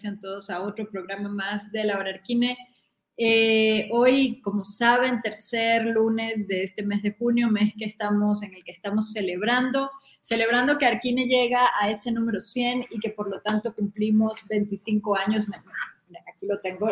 [0.00, 2.56] sean todos a otro programa más de la Arquine.
[3.18, 8.54] Eh, hoy, como saben, tercer lunes de este mes de junio, mes que estamos, en
[8.54, 9.90] el que estamos celebrando,
[10.20, 15.16] celebrando que Arquine llega a ese número 100 y que por lo tanto cumplimos 25
[15.16, 15.46] años.
[15.48, 16.90] Aquí lo tengo,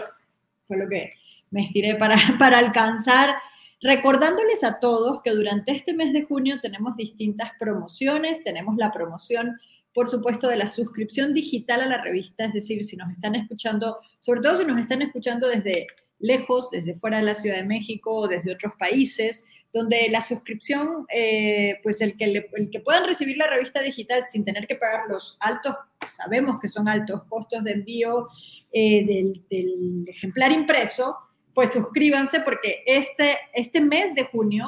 [0.66, 1.12] fue lo que
[1.50, 3.34] me estiré para, para alcanzar.
[3.82, 9.60] Recordándoles a todos que durante este mes de junio tenemos distintas promociones, tenemos la promoción
[9.94, 13.98] por supuesto, de la suscripción digital a la revista, es decir, si nos están escuchando,
[14.18, 15.86] sobre todo si nos están escuchando desde
[16.18, 21.06] lejos, desde fuera de la Ciudad de México o desde otros países, donde la suscripción,
[21.12, 25.06] eh, pues el que, el que puedan recibir la revista digital sin tener que pagar
[25.08, 28.28] los altos, sabemos que son altos costos de envío
[28.72, 31.16] eh, del, del, ejemplar impreso,
[31.54, 34.66] pues suscríbanse porque este, este mes de junio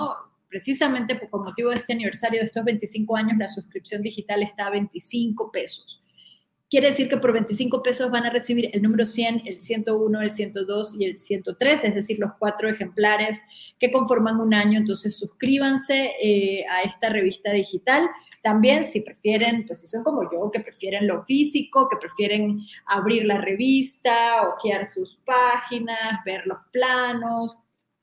[0.49, 4.71] precisamente por motivo de este aniversario de estos 25 años, la suscripción digital está a
[4.71, 6.03] 25 pesos.
[6.69, 10.33] Quiere decir que por 25 pesos van a recibir el número 100, el 101, el
[10.33, 13.45] 102 y el 103, es decir, los cuatro ejemplares
[13.79, 14.81] que conforman un año.
[14.81, 18.09] Entonces, suscríbanse eh, a esta revista digital.
[18.43, 23.27] También, si prefieren, pues si son como yo, que prefieren lo físico, que prefieren abrir
[23.27, 27.57] la revista, hojear sus páginas, ver los planos,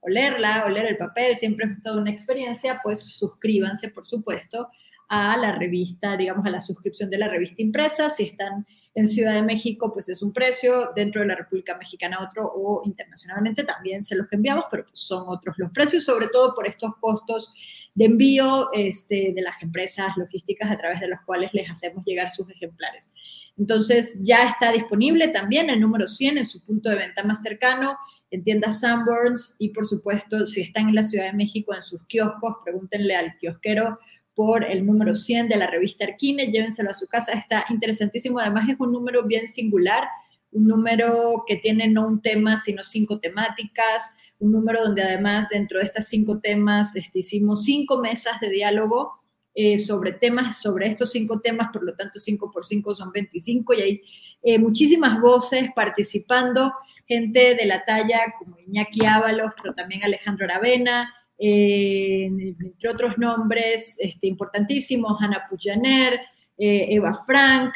[0.06, 4.70] olerla, oler el papel, siempre es toda una experiencia, pues suscríbanse, por supuesto,
[5.10, 8.10] a la revista, digamos, a la suscripción de la revista impresa.
[8.10, 12.20] Si están en Ciudad de México, pues es un precio, dentro de la República Mexicana
[12.22, 16.54] otro, o internacionalmente también se los enviamos, pero pues son otros los precios, sobre todo
[16.54, 17.54] por estos costos
[17.96, 22.30] de envío este, de las empresas logísticas a través de los cuales les hacemos llegar
[22.30, 23.12] sus ejemplares.
[23.58, 27.98] Entonces, ya está disponible también el número 100 en su punto de venta más cercano
[28.34, 32.04] en tiendas Sanborns y por supuesto si están en la Ciudad de México en sus
[32.08, 34.00] kioscos, pregúntenle al kiosquero
[34.34, 38.68] por el número 100 de la revista Arquine, llévenselo a su casa, está interesantísimo, además
[38.68, 40.06] es un número bien singular,
[40.52, 45.78] un número que tiene no un tema, sino cinco temáticas, un número donde además dentro
[45.78, 49.14] de estas cinco temas este, hicimos cinco mesas de diálogo
[49.54, 53.76] eh, sobre temas, sobre estos cinco temas, por lo tanto cinco por cinco son 25
[53.76, 54.02] y hay
[54.42, 56.74] eh, muchísimas voces participando
[57.08, 63.98] gente de la talla como Iñaki Ábalos, pero también Alejandro Aravena, eh, entre otros nombres
[64.00, 66.22] este, importantísimos, Ana Pujaner,
[66.58, 67.74] eh, Eva Frank,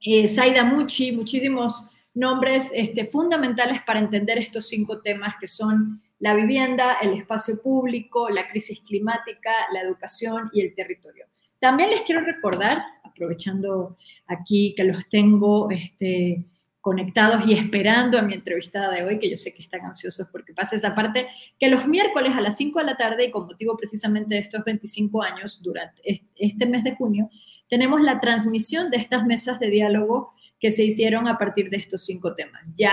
[0.00, 6.34] eh, Zaida Muchi, muchísimos nombres este, fundamentales para entender estos cinco temas que son la
[6.34, 11.26] vivienda, el espacio público, la crisis climática, la educación y el territorio.
[11.58, 16.44] También les quiero recordar, aprovechando aquí que los tengo este,
[16.84, 20.52] conectados y esperando a mi entrevistada de hoy, que yo sé que están ansiosos porque
[20.52, 21.28] pase esa parte,
[21.58, 24.62] que los miércoles a las 5 de la tarde, y con motivo precisamente de estos
[24.64, 26.02] 25 años, durante
[26.36, 27.30] este mes de junio,
[27.70, 32.04] tenemos la transmisión de estas mesas de diálogo que se hicieron a partir de estos
[32.04, 32.60] cinco temas.
[32.76, 32.92] Ya,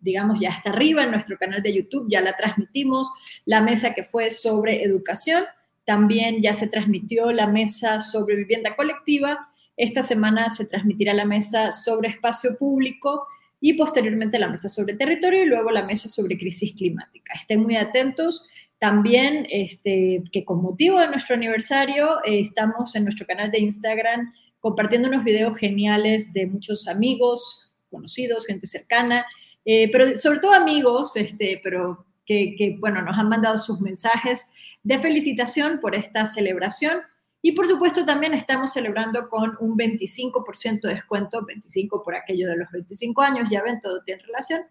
[0.00, 3.12] digamos, ya está arriba en nuestro canal de YouTube, ya la transmitimos,
[3.44, 5.44] la mesa que fue sobre educación,
[5.84, 11.70] también ya se transmitió la mesa sobre vivienda colectiva esta semana se transmitirá la mesa
[11.70, 13.28] sobre espacio público
[13.60, 17.32] y posteriormente la mesa sobre territorio y luego la mesa sobre crisis climática.
[17.34, 18.48] Estén muy atentos.
[18.78, 24.32] También este, que con motivo de nuestro aniversario eh, estamos en nuestro canal de Instagram
[24.58, 29.24] compartiendo unos videos geniales de muchos amigos, conocidos, gente cercana,
[29.64, 34.50] eh, pero sobre todo amigos, este, pero que, que, bueno, nos han mandado sus mensajes
[34.82, 37.00] de felicitación por esta celebración
[37.40, 42.56] y por supuesto también estamos celebrando con un 25% de descuento, 25 por aquello de
[42.56, 44.62] los 25 años, ya ven, todo tiene relación,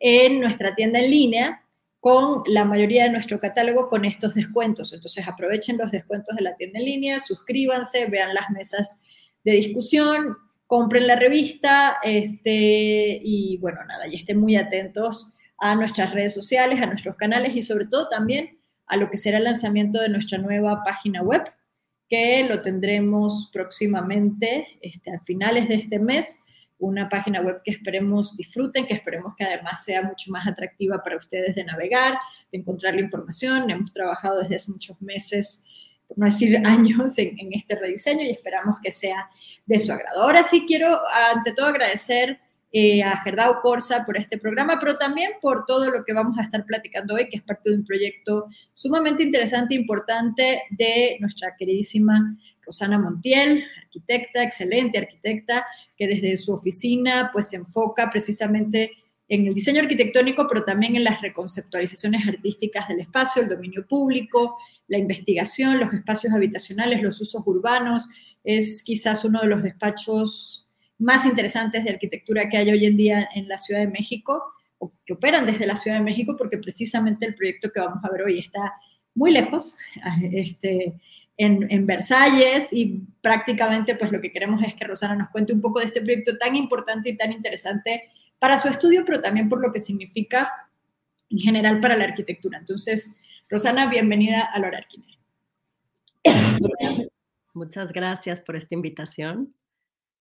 [0.00, 1.62] en nuestra tienda en línea
[2.00, 4.92] con la mayoría de nuestro catálogo con estos descuentos.
[4.92, 9.02] Entonces aprovechen los descuentos de la tienda en línea, suscríbanse, vean las mesas
[9.44, 10.36] de discusión,
[10.66, 16.82] compren la revista este, y bueno, nada, y estén muy atentos a nuestras redes sociales,
[16.82, 20.38] a nuestros canales y sobre todo también a lo que será el lanzamiento de nuestra
[20.38, 21.42] nueva página web
[22.08, 26.44] que lo tendremos próximamente, este, a finales de este mes,
[26.78, 31.16] una página web que esperemos disfruten, que esperemos que además sea mucho más atractiva para
[31.16, 32.18] ustedes de navegar,
[32.52, 33.70] de encontrar la información.
[33.70, 35.66] Hemos trabajado desde hace muchos meses,
[36.06, 39.28] por no decir años, en, en este rediseño y esperamos que sea
[39.64, 40.22] de su agrado.
[40.22, 41.00] Ahora sí quiero,
[41.34, 42.38] ante todo, agradecer
[42.72, 46.42] eh, a Gerdao Corsa por este programa, pero también por todo lo que vamos a
[46.42, 51.54] estar platicando hoy, que es parte de un proyecto sumamente interesante e importante de nuestra
[51.56, 52.36] queridísima
[52.66, 55.64] Rosana Montiel, arquitecta, excelente arquitecta,
[55.96, 58.92] que desde su oficina pues se enfoca precisamente
[59.28, 64.56] en el diseño arquitectónico, pero también en las reconceptualizaciones artísticas del espacio, el dominio público,
[64.88, 68.06] la investigación, los espacios habitacionales, los usos urbanos.
[68.44, 70.65] Es quizás uno de los despachos
[70.98, 74.42] más interesantes de arquitectura que hay hoy en día en la Ciudad de México
[74.78, 78.10] o que operan desde la Ciudad de México, porque precisamente el proyecto que vamos a
[78.10, 78.74] ver hoy está
[79.14, 79.76] muy lejos,
[80.32, 80.94] este,
[81.36, 85.60] en, en, Versalles, y prácticamente pues lo que queremos es que Rosana nos cuente un
[85.60, 89.60] poco de este proyecto tan importante y tan interesante para su estudio, pero también por
[89.60, 90.50] lo que significa
[91.30, 92.58] en general para la arquitectura.
[92.58, 93.16] Entonces,
[93.48, 95.18] Rosana, bienvenida a Lorarquine.
[97.54, 99.54] Muchas gracias por esta invitación.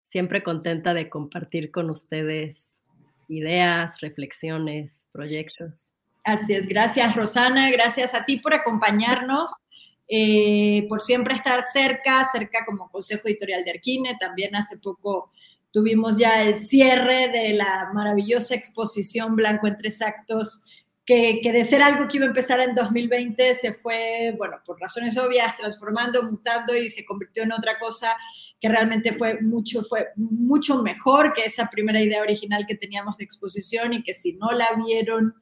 [0.06, 2.81] Siempre contenta de compartir con ustedes
[3.28, 5.92] ideas, reflexiones, proyectos.
[6.24, 9.63] Así es, gracias Rosana, gracias a ti por acompañarnos,
[10.07, 14.18] eh, por siempre estar cerca, cerca como Consejo Editorial de Arquine.
[14.19, 15.31] También hace poco
[15.72, 20.63] tuvimos ya el cierre de la maravillosa exposición Blanco en tres actos
[21.06, 25.18] que, de ser algo que iba a empezar en 2020 se fue, bueno, por razones
[25.18, 28.16] obvias, transformando, mutando y se convirtió en otra cosa
[28.65, 33.23] que realmente fue mucho, fue mucho mejor que esa primera idea original que teníamos de
[33.23, 35.35] exposición y que si no la vieron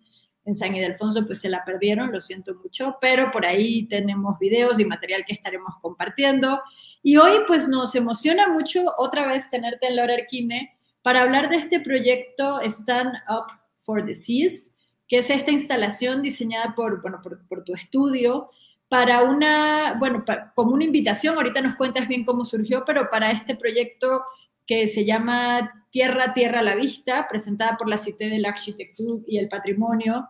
[0.44, 4.78] en San Ildefonso, pues se la perdieron, lo siento mucho, pero por ahí tenemos videos
[4.78, 6.62] y material que estaremos compartiendo.
[7.02, 11.56] Y hoy pues nos emociona mucho otra vez tenerte en Laura Arquine para hablar de
[11.56, 14.74] este proyecto Stand Up for the Seas,
[15.08, 18.50] que es esta instalación diseñada por, bueno, por, tu estudio
[18.94, 20.24] para una, bueno,
[20.54, 24.24] como una invitación, ahorita nos cuentas bien cómo surgió, pero para este proyecto
[24.68, 29.24] que se llama Tierra, Tierra a la Vista, presentada por la Cité de la Arquitectura
[29.26, 30.30] y el Patrimonio,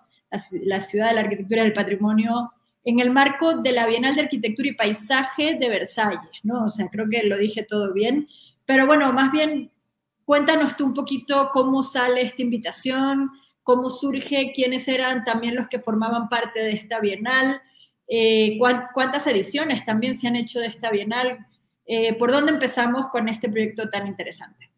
[0.63, 2.53] la, Ciudad de la Arquitectura y el Patrimonio,
[2.85, 6.63] en el marco de la Bienal de Arquitectura y Paisaje de Versalles, ¿no?
[6.63, 8.29] O sea, creo que lo dije todo bien,
[8.65, 9.71] pero bueno, más bien
[10.23, 13.29] cuéntanos tú un poquito cómo sale esta invitación,
[13.61, 17.61] cómo surge, quiénes eran también los que formaban parte de esta bienal,
[18.15, 21.47] eh, cuántas ediciones también se han hecho de esta bienal,
[21.87, 24.69] eh, por dónde empezamos con este proyecto tan interesante.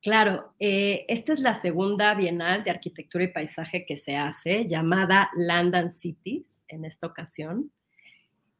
[0.00, 5.28] Claro, eh, esta es la segunda bienal de arquitectura y paisaje que se hace, llamada
[5.36, 7.70] Land and Cities en esta ocasión.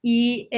[0.03, 0.51] Y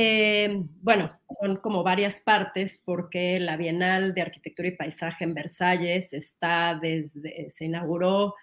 [0.83, 1.09] bueno,
[1.41, 7.49] son como varias partes porque la Bienal de Arquitectura y Paisaje en Versalles está desde,
[7.49, 8.35] se inauguró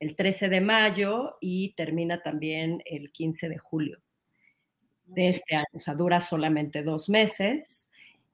[0.00, 4.00] el 13 de mayo y termina también el 15 de julio
[5.06, 5.66] de este año.
[5.72, 7.90] O sea, dura solamente dos meses.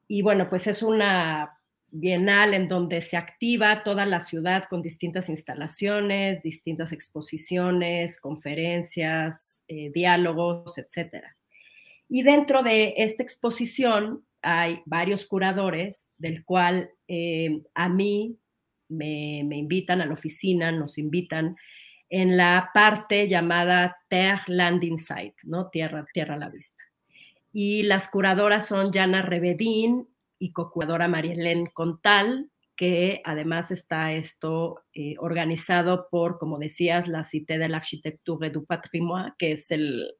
[0.07, 1.57] Y bueno, pues es una
[1.91, 9.91] bienal en donde se activa toda la ciudad con distintas instalaciones, distintas exposiciones, conferencias, eh,
[9.93, 11.35] diálogos, etcétera.
[12.07, 18.37] Y dentro de esta exposición hay varios curadores, del cual eh, a mí
[18.91, 21.55] me, invitan a la oficina, nos invitan
[22.09, 25.69] en la parte llamada Terre Landing Site, ¿no?
[25.69, 26.83] Tierra, tierra a la vista.
[27.53, 35.15] Y las curadoras son Jana Rebedín y co-curadora Marielén Contal, que además está esto eh,
[35.19, 40.15] organizado por, como decías, la Cité de l'Architecture du Patrimoine, que es el,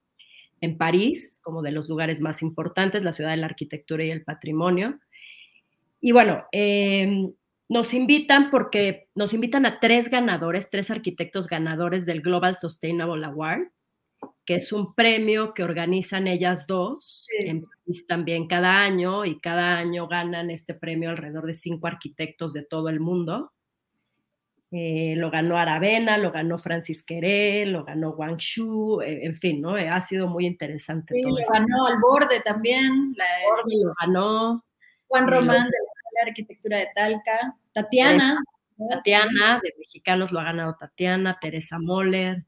[0.62, 4.24] en París, como de los lugares más importantes, la ciudad de la arquitectura y el
[4.24, 5.00] patrimonio.
[6.00, 7.34] Y bueno, em,
[7.72, 13.72] nos invitan porque nos invitan a tres ganadores, tres arquitectos ganadores del Global Sustainable Award,
[14.46, 19.78] que es un premio que organizan ellas dos en París también cada año y cada
[19.78, 23.54] año ganan este premio alrededor de cinco arquitectos de todo el mundo.
[24.72, 29.62] Eh, lo ganó Aravena, lo ganó Francis Queré, lo ganó Wang Shu, eh, en fin,
[29.62, 29.78] ¿no?
[29.78, 31.14] Eh, ha sido muy interesante.
[31.14, 33.14] Sí, lo ganó Al Borde también.
[33.16, 34.66] La, Borde lo ganó.
[35.08, 38.38] Juan Román de la Arquitectura de Talca, Tatiana.
[38.90, 42.46] Tatiana, de Mexicanos lo ha ganado Tatiana, Teresa Moller,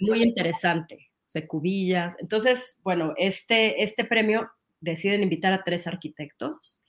[0.00, 2.14] muy interesante, Secubillas.
[2.20, 6.82] Entonces, bueno, este, este premio deciden invitar a tres arquitectos,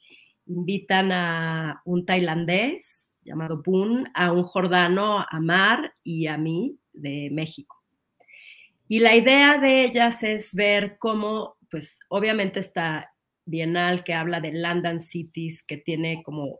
[0.46, 7.30] invitan a un tailandés, llamado Boon, a un jordano, a Mar y a mí de
[7.32, 7.78] México.
[8.88, 13.14] Y la idea de ellas es ver cómo, pues obviamente esta
[13.50, 16.60] bienal que habla de Land and Cities, que tiene como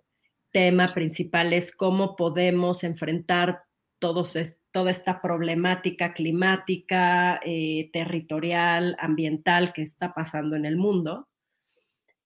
[0.52, 3.62] tema principal es cómo podemos enfrentar
[4.00, 4.38] todos
[4.72, 11.28] toda esta problemática climática, eh, territorial, ambiental que está pasando en el mundo.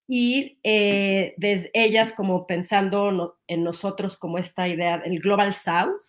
[0.08, 6.00] Y eh, desde ellas como pensando en nosotros como esta idea del Global South,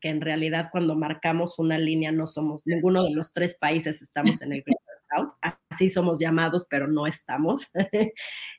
[0.00, 4.42] que en realidad cuando marcamos una línea no somos, ninguno de los tres países estamos
[4.42, 4.91] en el Global
[5.70, 7.68] Así somos llamados, pero no estamos.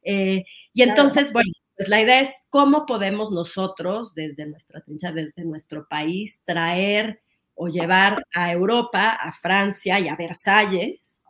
[0.05, 0.43] Eh,
[0.73, 5.87] y entonces, bueno, pues la idea es cómo podemos nosotros, desde nuestra trincha, desde nuestro
[5.87, 7.21] país, traer
[7.55, 11.23] o llevar a Europa, a Francia y a Versalles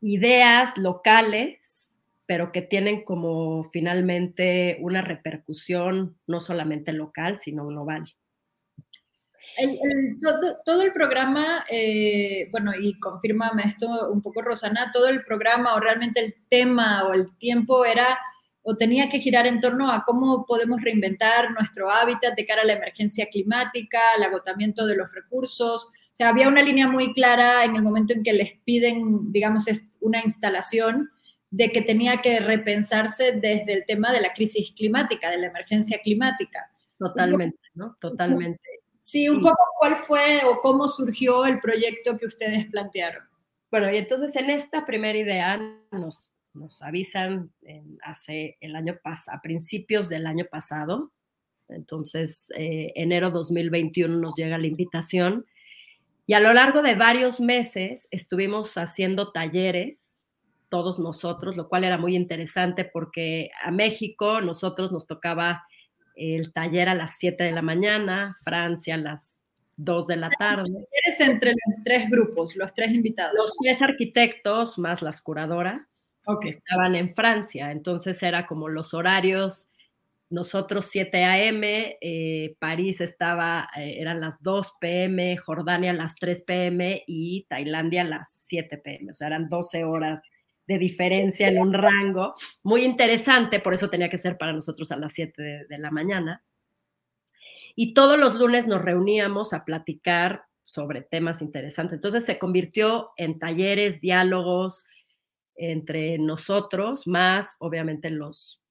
[0.00, 1.88] ideas locales
[2.28, 8.04] pero que tienen como finalmente una repercusión no solamente local, sino global.
[10.64, 15.80] Todo, el programa, eh, bueno, y confírmame esto un poco, Rosana, todo el programa o
[15.80, 18.18] realmente el tema o el tiempo era
[18.62, 22.66] o tenía que girar en torno a cómo podemos reinventar nuestro hábitat de cara a
[22.66, 25.84] la emergencia climática, al agotamiento de los recursos.
[25.86, 29.64] O sea, había una línea muy clara en el momento en que les piden, digamos,
[30.00, 31.10] una instalación
[31.50, 35.98] de que tenía que repensarse desde el tema de la crisis climática, de la emergencia
[36.02, 36.70] climática.
[36.98, 37.96] Totalmente, ¿no?
[38.00, 38.60] Totalmente.
[38.98, 43.24] Sí, un poco cuál fue o cómo surgió el proyecto que ustedes plantearon.
[43.70, 45.58] Bueno, y entonces en esta primera idea
[45.92, 47.52] nos, nos avisan
[48.02, 51.12] hace el año pasado, a principios del año pasado,
[51.68, 55.46] entonces eh, enero 2021 nos llega la invitación
[56.26, 60.36] y a lo largo de varios meses estuvimos haciendo talleres,
[60.68, 65.64] todos nosotros, lo cual era muy interesante porque a México nosotros nos tocaba
[66.18, 69.40] el taller a las 7 de la mañana, Francia a las
[69.76, 70.70] 2 de la tarde.
[71.04, 73.34] Eres entre los tres grupos, los tres invitados.
[73.36, 77.70] Los tres arquitectos más las curadoras que estaban en Francia.
[77.70, 79.72] Entonces era como los horarios,
[80.30, 87.02] nosotros 7 a.m., eh, París estaba, eh, eran las 2 p.m., Jordania las 3 p.m.
[87.06, 89.12] y Tailandia las 7 p.m.
[89.12, 90.22] O sea, eran 12 horas
[90.68, 94.96] de diferencia en un rango muy interesante, por eso tenía que ser para nosotros a
[94.96, 96.44] las 7 de, de la mañana.
[97.74, 101.94] Y todos los lunes nos reuníamos a platicar sobre temas interesantes.
[101.94, 104.84] Entonces se convirtió en talleres, diálogos,
[105.58, 108.62] entre nosotros, más obviamente los,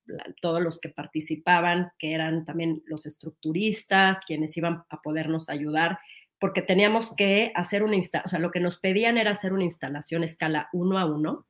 [0.41, 5.99] todos los que participaban, que eran también los estructuristas, quienes iban a podernos ayudar,
[6.39, 9.63] porque teníamos que hacer una instalación, o sea, lo que nos pedían era hacer una
[9.63, 11.45] instalación escala uno a uno.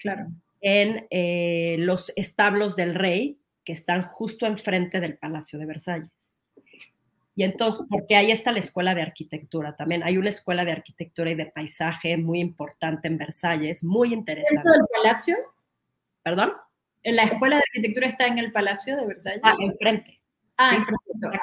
[0.00, 0.28] Claro.
[0.60, 6.44] En eh, los establos del rey, que están justo enfrente del Palacio de Versalles.
[7.34, 10.02] Y entonces, porque ahí está la escuela de arquitectura también.
[10.02, 14.68] Hay una escuela de arquitectura y de paisaje muy importante en Versalles, muy interesante.
[14.68, 15.36] ¿Es el palacio?
[16.22, 16.52] ¿Perdón?
[17.02, 19.40] ¿La escuela de arquitectura está en el palacio de Versalles?
[19.44, 20.18] Ah, enfrente.
[20.56, 21.38] Ah, enfrente.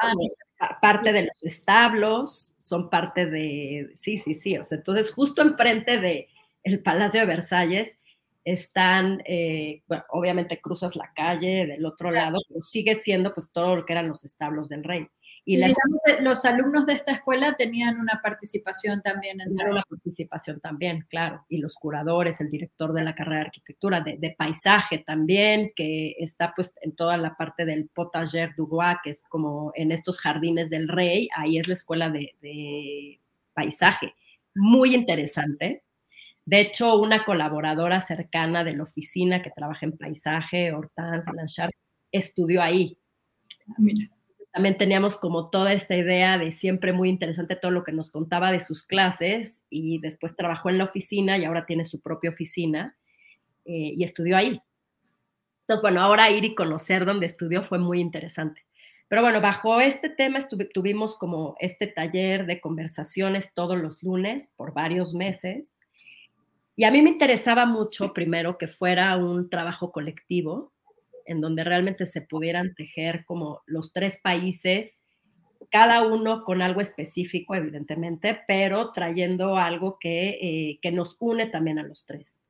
[0.59, 4.57] Ah, parte de los establos, son parte de, sí, sí, sí.
[4.57, 6.27] O sea, entonces, justo enfrente de
[6.63, 7.99] el Palacio de Versalles
[8.43, 13.77] están, eh, bueno, obviamente cruzas la calle del otro lado, pero sigue siendo pues todo
[13.77, 15.07] lo que eran los establos del rey.
[15.45, 15.73] Y, eh,
[16.21, 19.83] los alumnos de esta escuela tenían una participación también en la...
[19.89, 21.45] participación también, claro.
[21.49, 26.53] Y los curadores, el director de la carrera de arquitectura, de, paisaje también, que está
[26.55, 30.69] pues en toda la parte del Potager du Roi, que es como en estos jardines
[30.69, 33.17] del rey, ahí es la escuela de, de
[33.53, 34.15] paisaje.
[34.55, 35.83] Muy interesante.
[36.45, 41.71] De hecho, una colaboradora cercana de la oficina que trabaja en paisaje, Hortense Blanchard,
[42.11, 42.97] estudió ahí.
[43.69, 44.09] Ah, mira
[44.53, 48.51] también teníamos como toda esta idea de siempre muy interesante todo lo que nos contaba
[48.51, 52.95] de sus clases y después trabajó en la oficina y ahora tiene su propia oficina
[53.65, 54.61] eh, y estudió ahí.
[55.61, 58.61] Entonces, bueno, ahora ir y conocer dónde estudió fue muy interesante.
[59.07, 60.39] Pero bueno, bajo este tema
[60.71, 65.79] tuvimos como este taller de conversaciones todos los lunes por varios meses.
[66.75, 70.73] Y a mí me interesaba mucho, primero, que fuera un trabajo colectivo,
[71.25, 75.01] en donde realmente se pudieran tejer como los tres países,
[75.69, 81.79] cada uno con algo específico, evidentemente, pero trayendo algo que, eh, que nos une también
[81.79, 82.47] a los tres.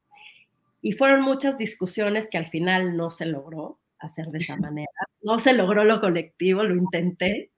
[0.81, 4.87] Y fueron muchas discusiones que al final no se logró hacer de esa manera.
[5.21, 7.51] No se logró lo colectivo, lo intenté.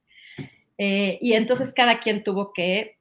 [0.78, 2.98] Eh, y entonces cada quien tuvo que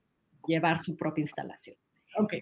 [0.46, 1.76] llevar su propia instalación.
[2.16, 2.34] Ok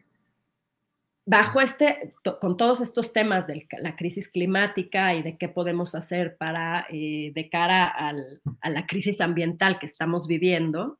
[1.24, 6.36] bajo este, con todos estos temas de la crisis climática y de qué podemos hacer
[6.36, 10.98] para, eh, de cara a la crisis ambiental que estamos viviendo,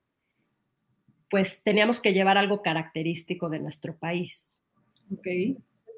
[1.28, 4.62] pues teníamos que llevar algo característico de nuestro país.
[5.10, 5.26] Ok.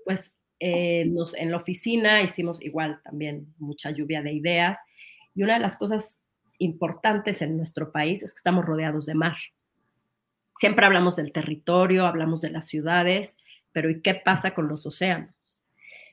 [0.05, 4.79] Pues eh, nos, en la oficina hicimos igual también mucha lluvia de ideas
[5.35, 6.23] y una de las cosas
[6.59, 9.37] importantes en nuestro país es que estamos rodeados de mar.
[10.57, 13.39] Siempre hablamos del territorio, hablamos de las ciudades,
[13.75, 15.35] pero ¿y qué pasa con los océanos?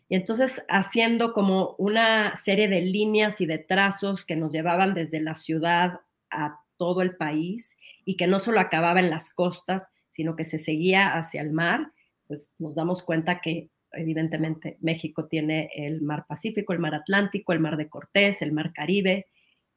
[0.10, 5.22] Y entonces haciendo como una serie de líneas y de trazos que nos llevaban desde
[5.22, 10.36] la ciudad a todo el país y que no solo acababa en las costas, sino
[10.36, 11.94] que se seguía hacia el mar,
[12.28, 17.60] pues nos damos cuenta que evidentemente México tiene el mar Pacífico, el mar Atlántico, el
[17.60, 19.28] mar de Cortés, el mar Caribe,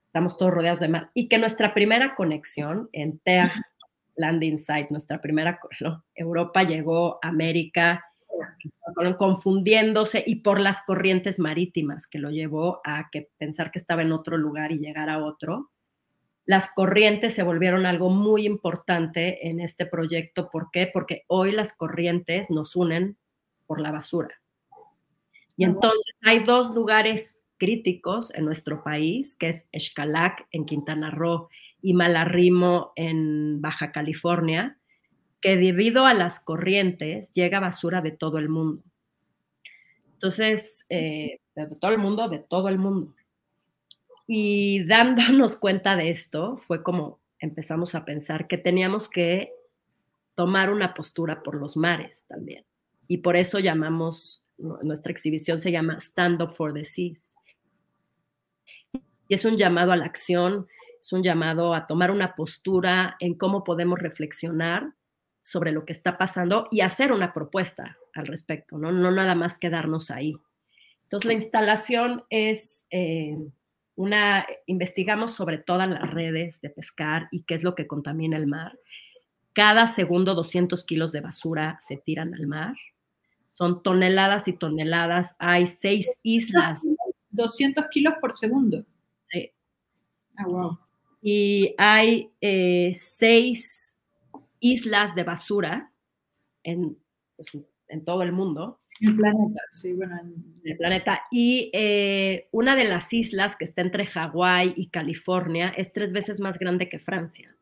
[0.07, 3.51] estamos todos rodeados de mar, y que nuestra primera conexión en TEA
[4.17, 5.59] Landing Site, nuestra primera,
[6.15, 8.05] Europa llegó a América
[9.19, 14.13] confundiéndose y por las corrientes marítimas que lo llevó a que pensar que estaba en
[14.13, 15.71] otro lugar y llegar a otro.
[16.47, 20.51] Las corrientes se volvieron algo muy importante en este proyecto.
[20.51, 20.91] ¿Por qué?
[20.93, 23.17] Porque hoy las corrientes nos unen
[23.67, 24.41] por la basura.
[25.57, 31.49] Y entonces hay dos lugares críticos en nuestro país, que es Xcalac en Quintana Roo
[31.85, 34.79] y Malarrimo en Baja California,
[35.43, 38.83] que debido a las corrientes llega basura de todo el mundo.
[40.15, 43.15] Entonces, eh, de todo el mundo, de todo el mundo.
[44.27, 49.53] Y dándonos cuenta de esto, fue como empezamos a pensar que teníamos que
[50.35, 52.65] tomar una postura por los mares también.
[53.09, 57.37] Y por eso llamamos, nuestra exhibición se llama Stand Up for the Seas.
[59.29, 60.67] Y es un llamado a la acción,
[61.05, 64.95] es un llamado a tomar una postura en cómo podemos reflexionar
[65.43, 69.59] sobre lo que está pasando y hacer una propuesta al respecto, no, no nada más
[69.59, 70.35] quedarnos ahí.
[71.03, 73.37] Entonces, la instalación es eh,
[73.97, 78.47] una, investigamos sobre todas las redes de pescar y qué es lo que contamina el
[78.47, 78.79] mar.
[79.53, 82.77] Cada segundo 200 kilos de basura se tiran al mar.
[83.51, 85.37] Son toneladas y toneladas.
[85.39, 86.81] Hay seis islas.
[87.29, 88.87] 200 kilos por segundo.
[89.27, 89.53] Sí.
[90.37, 90.79] Ah, wow.
[91.27, 93.99] Y hay eh, seis
[94.61, 95.91] islas de basura
[96.63, 96.99] en,
[97.35, 97.49] pues,
[97.89, 98.83] en todo el mundo.
[99.01, 100.21] El planeta, sí, bueno.
[100.21, 101.23] En el planeta.
[101.31, 106.41] Y eh, una de las islas que está entre Hawái y California es tres veces
[106.41, 107.57] más grande que Francia.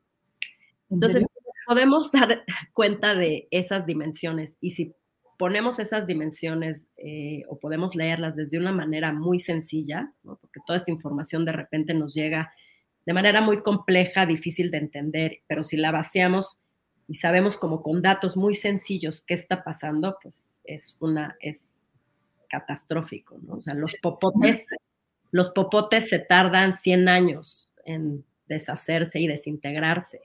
[0.91, 1.25] Entonces,
[1.65, 4.93] podemos dar cuenta de esas dimensiones y si
[5.39, 10.91] ponemos esas dimensiones eh, o podemos leerlas desde una manera muy sencilla, porque toda esta
[10.91, 12.53] información de repente nos llega
[13.05, 16.61] de manera muy compleja, difícil de entender, pero si la vaciamos
[17.09, 21.89] y sabemos como con datos muy sencillos qué está pasando, pues es una, es
[22.49, 23.55] catastrófico, ¿no?
[23.55, 24.69] O sea, los popotes,
[25.31, 30.21] los popotes se tardan 100 años en deshacerse y desintegrarse.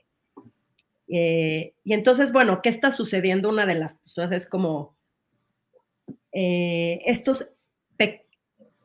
[1.08, 3.48] Eh, y entonces, bueno, ¿qué está sucediendo?
[3.48, 4.94] Una de las cosas es como
[6.32, 7.50] eh, estos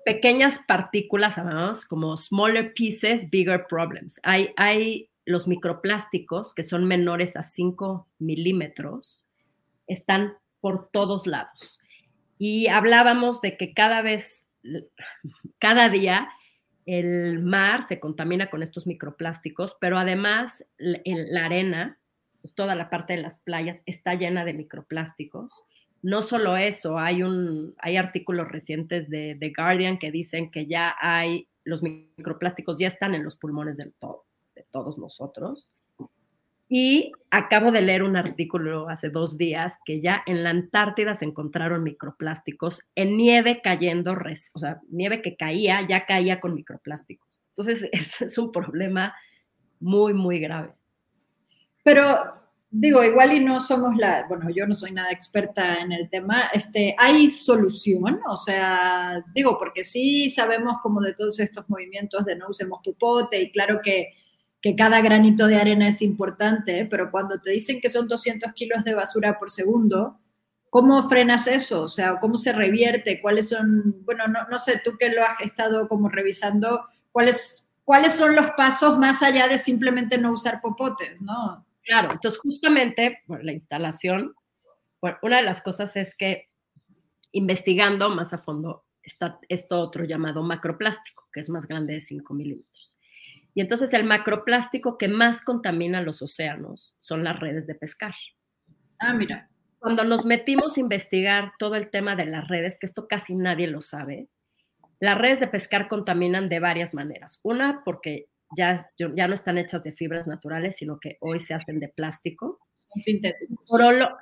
[0.05, 4.19] pequeñas partículas, llamamos como smaller pieces, bigger problems.
[4.23, 9.23] Hay, hay los microplásticos, que son menores a 5 milímetros,
[9.87, 11.79] están por todos lados.
[12.37, 14.47] Y hablábamos de que cada vez,
[15.59, 16.29] cada día,
[16.85, 21.99] el mar se contamina con estos microplásticos, pero además la arena,
[22.41, 25.63] pues toda la parte de las playas está llena de microplásticos.
[26.03, 30.95] No solo eso, hay, un, hay artículos recientes de The Guardian que dicen que ya
[31.01, 35.69] hay, los microplásticos ya están en los pulmones del todo de todos nosotros.
[36.69, 41.25] Y acabo de leer un artículo hace dos días que ya en la Antártida se
[41.25, 44.13] encontraron microplásticos en nieve cayendo,
[44.53, 47.45] o sea, nieve que caía, ya caía con microplásticos.
[47.49, 47.89] Entonces,
[48.21, 49.13] es un problema
[49.79, 50.73] muy, muy grave.
[51.83, 52.42] Pero
[52.75, 56.49] digo, igual y no somos la, bueno, yo no soy nada experta en el tema,
[56.53, 58.19] este, ¿hay solución?
[58.27, 63.41] O sea, digo, porque sí sabemos como de todos estos movimientos de no usemos pupote
[63.41, 64.13] y claro que
[64.63, 68.85] que cada granito de arena es importante, pero cuando te dicen que son 200 kilos
[68.85, 70.21] de basura por segundo,
[70.69, 71.81] ¿cómo frenas eso?
[71.83, 73.21] O sea, ¿cómo se revierte?
[73.21, 78.13] ¿Cuáles son, bueno, no, no sé, tú que lo has estado como revisando, ¿cuáles, ¿cuáles
[78.13, 81.65] son los pasos más allá de simplemente no usar popotes, no?
[81.85, 84.33] Claro, entonces justamente por la instalación,
[85.01, 86.49] bueno, una de las cosas es que
[87.33, 92.33] investigando más a fondo está esto otro llamado macroplástico, que es más grande de 5
[92.33, 92.97] milímetros.
[93.53, 98.15] Y entonces el macroplástico que más contamina los océanos son las redes de pescar.
[98.99, 99.49] Ah, mira.
[99.79, 103.67] Cuando nos metimos a investigar todo el tema de las redes, que esto casi nadie
[103.67, 104.29] lo sabe,
[104.99, 107.41] las redes de pescar contaminan de varias maneras.
[107.43, 111.79] Una, porque ya, ya no están hechas de fibras naturales, sino que hoy se hacen
[111.79, 112.59] de plástico.
[112.73, 113.65] Son sintéticos.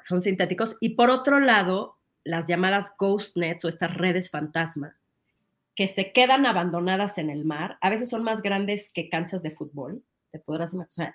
[0.04, 0.78] son sintéticos.
[0.80, 4.98] Y por otro lado, las llamadas ghost nets o estas redes fantasma,
[5.76, 9.52] que se quedan abandonadas en el mar, a veces son más grandes que canchas de
[9.52, 11.13] fútbol, te podrás o sea,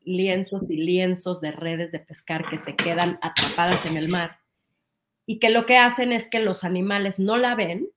[0.00, 4.38] lienzos y lienzos de redes de pescar que se quedan atrapadas en el mar
[5.26, 7.88] y que lo que hacen es que los animales no la ven,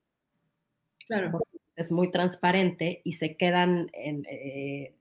[1.06, 1.40] claro.
[1.76, 4.94] Es muy transparente y se quedan en, eh,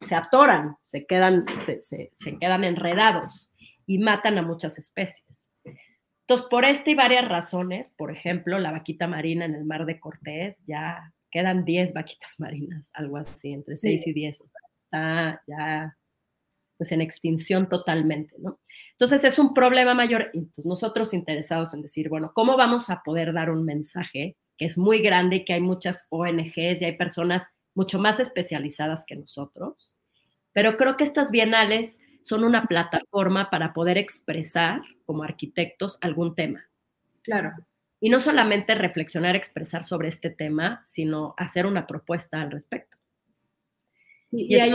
[0.00, 3.50] se atoran, se quedan, se quedan enredados
[3.86, 5.50] y matan a muchas especies.
[6.30, 9.98] Entonces, por esta y varias razones, por ejemplo, la vaquita marina en el mar de
[9.98, 14.40] Cortés, ya quedan 10 vaquitas marinas, algo así, entre 6 y 10.
[14.40, 15.96] Está ya
[16.78, 18.60] pues en extinción totalmente, ¿no?
[18.92, 23.32] Entonces es un problema mayor pues, nosotros interesados en decir, bueno, ¿cómo vamos a poder
[23.32, 27.54] dar un mensaje que es muy grande y que hay muchas ONGs y hay personas
[27.74, 29.90] mucho más especializadas que nosotros?
[30.52, 36.68] Pero creo que estas bienales son una plataforma para poder expresar como arquitectos algún tema.
[37.22, 37.52] Claro.
[38.00, 42.98] Y no solamente reflexionar, expresar sobre este tema, sino hacer una propuesta al respecto.
[44.30, 44.74] y, hay,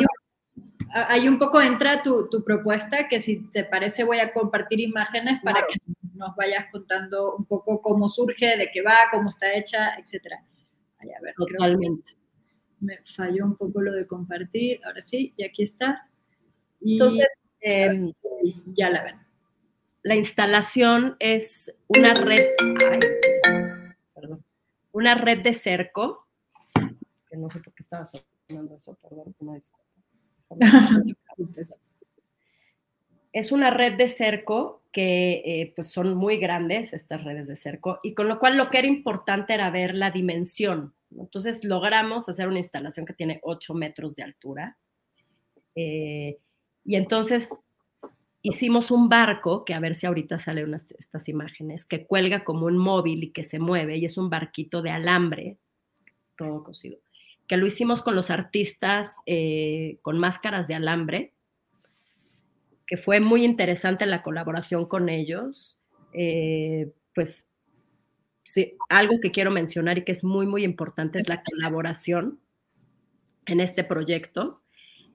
[0.91, 5.41] hay un poco entra tu, tu, propuesta, que si te parece voy a compartir imágenes
[5.43, 5.76] para que
[6.15, 10.34] nos vayas contando un poco cómo surge, de qué va, cómo está hecha, etc.
[10.99, 12.13] a ver, Totalmente.
[12.80, 14.80] Me falló un poco lo de compartir.
[14.86, 16.10] Ahora sí, y aquí está.
[16.82, 17.28] Entonces,
[17.62, 18.12] em,
[18.67, 19.15] ya la ven.
[20.04, 22.45] La instalación es una red,
[24.13, 24.45] perdón,
[24.91, 26.28] una red de cerco,
[27.28, 29.73] que no sé por qué estaba sonando eso, perdón, no es
[33.36, 38.00] es una red de cerco que eh, pues son muy grandes estas redes de cerco
[38.02, 40.93] y con lo cual lo que era importante era ver la dimensión.
[41.12, 44.78] Entonces logramos hacer una instalación que tiene 8 metros de altura
[45.76, 46.38] eh,
[46.86, 47.50] y entonces
[48.41, 52.78] hicimos un barco, que a ver si ahorita salen estas imágenes, que cuelga como un
[52.78, 55.58] móvil y que se mueve y es un barquito de alambre,
[56.38, 57.00] todo cosido
[57.48, 61.35] que lo hicimos con los artistas eh, con máscaras de alambre,
[62.88, 65.80] que fue muy interesante la colaboración con ellos.
[66.13, 67.50] Eh, pues
[68.43, 72.39] sí, algo que quiero mencionar y que es muy, muy importante es la colaboración
[73.45, 74.62] en este proyecto.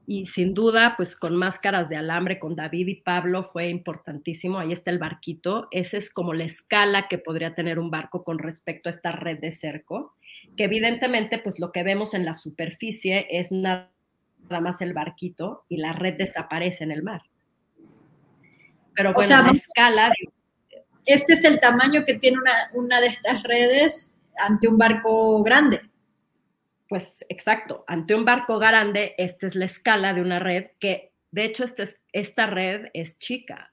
[0.06, 4.58] Y sin duda, pues con máscaras de alambre, con David y Pablo fue importantísimo.
[4.58, 5.68] Ahí está el barquito.
[5.70, 9.38] Esa es como la escala que podría tener un barco con respecto a esta red
[9.38, 10.14] de cerco
[10.56, 13.90] que evidentemente pues lo que vemos en la superficie es nada
[14.48, 17.22] más el barquito y la red desaparece en el mar.
[19.00, 20.12] Pero bueno, la escala...
[21.06, 25.80] Este es el tamaño que tiene una, una de estas redes ante un barco grande.
[26.86, 31.44] Pues exacto, ante un barco grande, esta es la escala de una red que, de
[31.44, 33.72] hecho, este esta red es chica.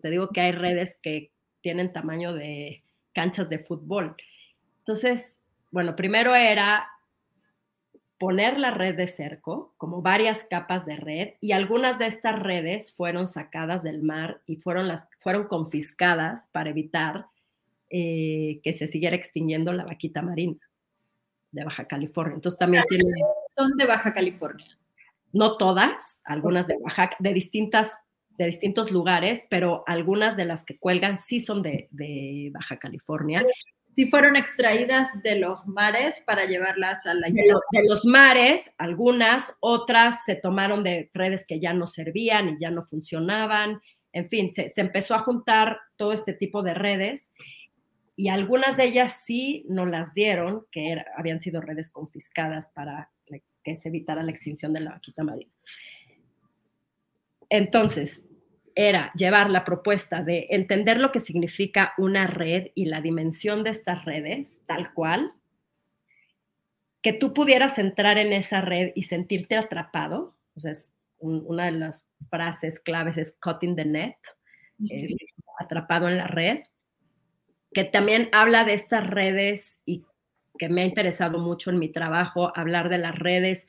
[0.00, 4.14] te digo que hay redes que tienen tamaño de canchas de fútbol.
[4.78, 6.88] Entonces, bueno, primero era
[8.20, 12.94] poner la red de cerco, como varias capas de red, y algunas de estas redes
[12.94, 17.28] fueron sacadas del mar y fueron, las, fueron confiscadas para evitar
[17.88, 20.60] eh, que se siguiera extinguiendo la vaquita marina
[21.50, 22.34] de Baja California.
[22.34, 22.84] Entonces también
[23.56, 24.66] Son de Baja California.
[25.32, 27.96] No todas, algunas de Baja, de distintas
[28.36, 33.44] de distintos lugares, pero algunas de las que cuelgan sí son de, de Baja California
[33.90, 38.70] si fueron extraídas de los mares para llevarlas a la de los, de los, mares,
[38.78, 43.80] algunas, otras se tomaron de redes que ya no servían y ya no funcionaban.
[44.12, 47.32] En fin, se, se empezó a juntar todo este tipo de redes
[48.16, 53.10] y algunas de ellas sí nos las dieron, que habían sido redes confiscadas para
[53.64, 55.52] que se evitara la extinción de la vaquita marina.
[57.48, 58.26] Entonces,
[58.74, 63.70] era llevar la propuesta de entender lo que significa una red y la dimensión de
[63.70, 65.32] estas redes, tal cual,
[67.02, 70.36] que tú pudieras entrar en esa red y sentirte atrapado.
[70.54, 70.72] O sea,
[71.18, 74.16] una de las frases claves es cutting the net,
[74.90, 75.14] eh,
[75.58, 76.60] atrapado en la red,
[77.72, 80.04] que también habla de estas redes y
[80.58, 83.66] que me ha interesado mucho en mi trabajo, hablar de las redes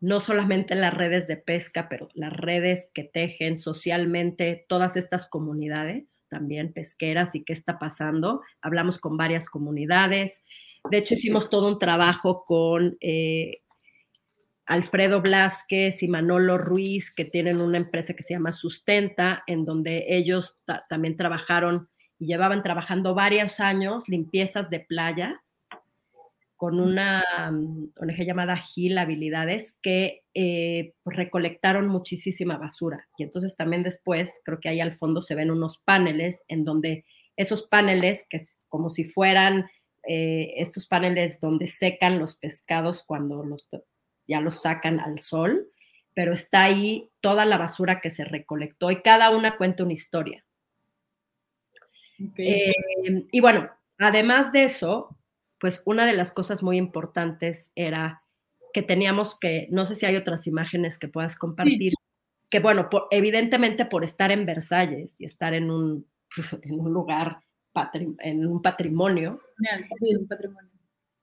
[0.00, 6.26] no solamente las redes de pesca, pero las redes que tejen socialmente todas estas comunidades,
[6.30, 8.40] también pesqueras y qué está pasando.
[8.62, 10.42] Hablamos con varias comunidades.
[10.90, 13.60] De hecho, hicimos todo un trabajo con eh,
[14.64, 20.06] Alfredo Blasquez y Manolo Ruiz, que tienen una empresa que se llama Sustenta, en donde
[20.08, 20.56] ellos
[20.88, 25.59] también trabajaron y llevaban trabajando varios años limpiezas de playas
[26.60, 33.08] con una mm, ONG llamada Gil Habilidades que eh, pues, recolectaron muchísima basura.
[33.16, 37.06] Y entonces también después, creo que ahí al fondo se ven unos paneles en donde
[37.34, 39.70] esos paneles, que es como si fueran
[40.06, 43.66] eh, estos paneles donde secan los pescados cuando los,
[44.28, 45.66] ya los sacan al sol,
[46.12, 50.44] pero está ahí toda la basura que se recolectó y cada una cuenta una historia.
[52.36, 52.74] Eh,
[53.32, 55.16] y bueno, además de eso,
[55.60, 58.24] pues una de las cosas muy importantes era
[58.72, 61.92] que teníamos que, no sé si hay otras imágenes que puedas compartir,
[62.48, 67.40] que bueno, evidentemente por estar en Versalles y estar en un, pues, en un lugar,
[68.20, 69.40] en un patrimonio.
[69.86, 70.70] Sí, un patrimonio.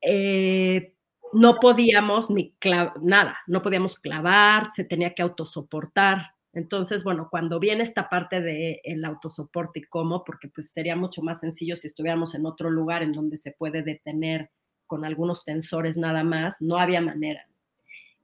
[0.01, 0.93] Eh,
[1.33, 2.55] no podíamos ni
[3.01, 6.31] nada, no podíamos clavar, se tenía que autosoportar.
[6.57, 11.21] Entonces, bueno, cuando viene esta parte del el autosoporte y cómo, porque pues sería mucho
[11.21, 14.49] más sencillo si estuviéramos en otro lugar en donde se puede detener
[14.87, 17.47] con algunos tensores nada más, no había manera.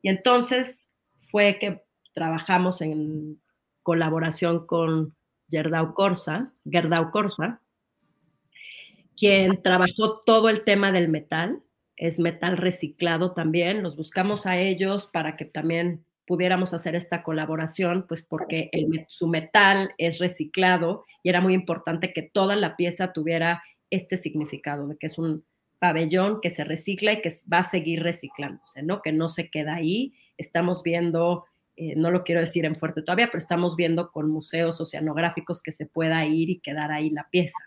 [0.01, 1.83] Y entonces fue que
[2.15, 3.37] trabajamos en
[3.83, 5.15] colaboración con
[5.47, 7.61] Gerdau Corsa, Gerdau Corsa,
[9.15, 11.61] quien trabajó todo el tema del metal,
[11.97, 18.05] es metal reciclado también, los buscamos a ellos para que también pudiéramos hacer esta colaboración,
[18.07, 18.69] pues porque
[19.07, 24.87] su metal es reciclado y era muy importante que toda la pieza tuviera este significado,
[24.87, 25.43] de que es un
[25.79, 29.01] pabellón que se recicla y que va a seguir reciclándose, ¿no?
[29.01, 30.13] Que no se queda ahí.
[30.37, 34.79] Estamos viendo, eh, no lo quiero decir en fuerte todavía, pero estamos viendo con museos
[34.79, 37.59] oceanográficos que se pueda ir y quedar ahí la pieza.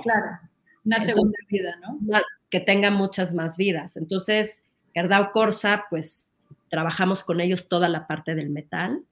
[0.00, 0.38] Claro,
[0.84, 2.20] una segunda vida, ¿no?
[2.48, 3.96] Que tenga muchas más vidas.
[3.96, 4.62] Entonces,
[4.94, 6.32] Gerdau Corsa, pues
[6.68, 9.02] trabajamos con ellos toda la parte del metal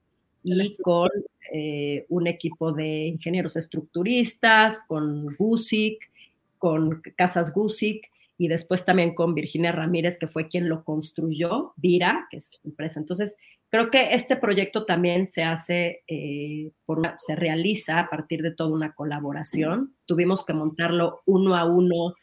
[0.43, 1.09] y con
[1.53, 6.09] eh, un equipo de ingenieros estructuristas, con Gusick,
[6.57, 12.27] con Casas Gusick y después también con Virginia Ramírez, que fue quien lo construyó, Vira,
[12.29, 12.99] que es empresa.
[12.99, 13.37] Entonces,
[13.69, 18.73] creo que este proyecto también se hace, eh, por se realiza a partir de toda
[18.73, 19.95] una colaboración.
[20.05, 22.15] Tuvimos que montarlo uno a uno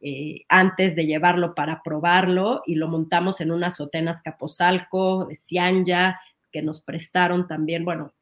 [0.00, 6.20] eh, antes de llevarlo para probarlo y lo montamos en unas sotenas Capozalco, de Cianya,
[6.52, 8.12] que nos prestaron también, bueno,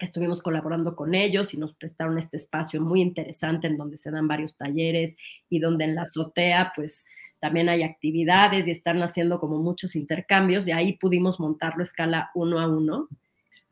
[0.00, 4.28] estuvimos colaborando con ellos y nos prestaron este espacio muy interesante en donde se dan
[4.28, 5.16] varios talleres
[5.48, 7.06] y donde en la azotea pues
[7.40, 12.30] también hay actividades y están haciendo como muchos intercambios y ahí pudimos montarlo a escala
[12.34, 13.08] uno a uno.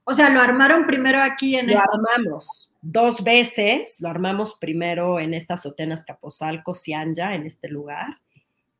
[0.08, 1.66] O sea, lo armaron primero aquí en...
[1.66, 8.14] Lo armamos dos veces, lo armamos primero en estas sotenas Capozalco, Cianya, en este lugar,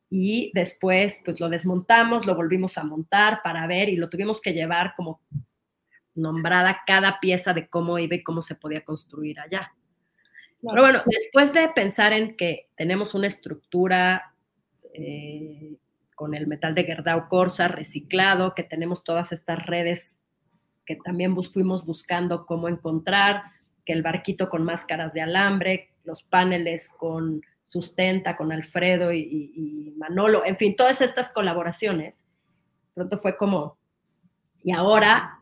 [0.09, 4.53] y después pues lo desmontamos, lo volvimos a montar para ver y lo tuvimos que
[4.53, 5.19] llevar como
[6.15, 9.73] nombrada cada pieza de cómo iba y cómo se podía construir allá.
[10.61, 14.33] Pero bueno, después de pensar en que tenemos una estructura
[14.93, 15.75] eh,
[16.15, 20.19] con el metal de Gerdau Corsa reciclado, que tenemos todas estas redes
[20.87, 23.43] que también fuimos buscando cómo encontrar,
[23.85, 30.45] que el barquito con máscaras de alambre, los paneles con Sustenta, con Alfredo y, Manolo,
[30.45, 32.25] en fin, todas estas colaboraciones.
[32.93, 33.77] Pronto fue como,
[34.63, 35.39] ¿y ahora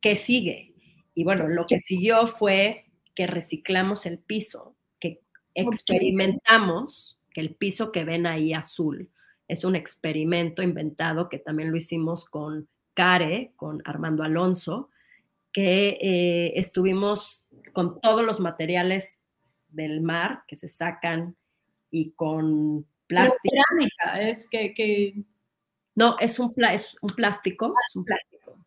[0.00, 0.74] qué sigue?
[1.14, 5.20] Y bueno, lo que siguió fue que reciclamos el piso, que
[5.54, 9.10] experimentamos que el piso que ven ahí azul
[9.46, 14.90] es un experimento inventado que también lo hicimos con CARE, con Armando Alonso,
[15.52, 19.22] que eh, estuvimos con todos los materiales
[19.68, 21.36] del mar que se sacan
[21.92, 23.54] y con plástico.
[23.54, 25.22] cerámica, es que,
[25.94, 28.58] No, es un, es un plástico, es un plástico,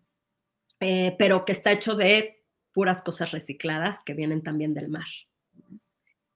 [0.79, 2.41] eh, pero que está hecho de
[2.71, 5.07] puras cosas recicladas que vienen también del mar.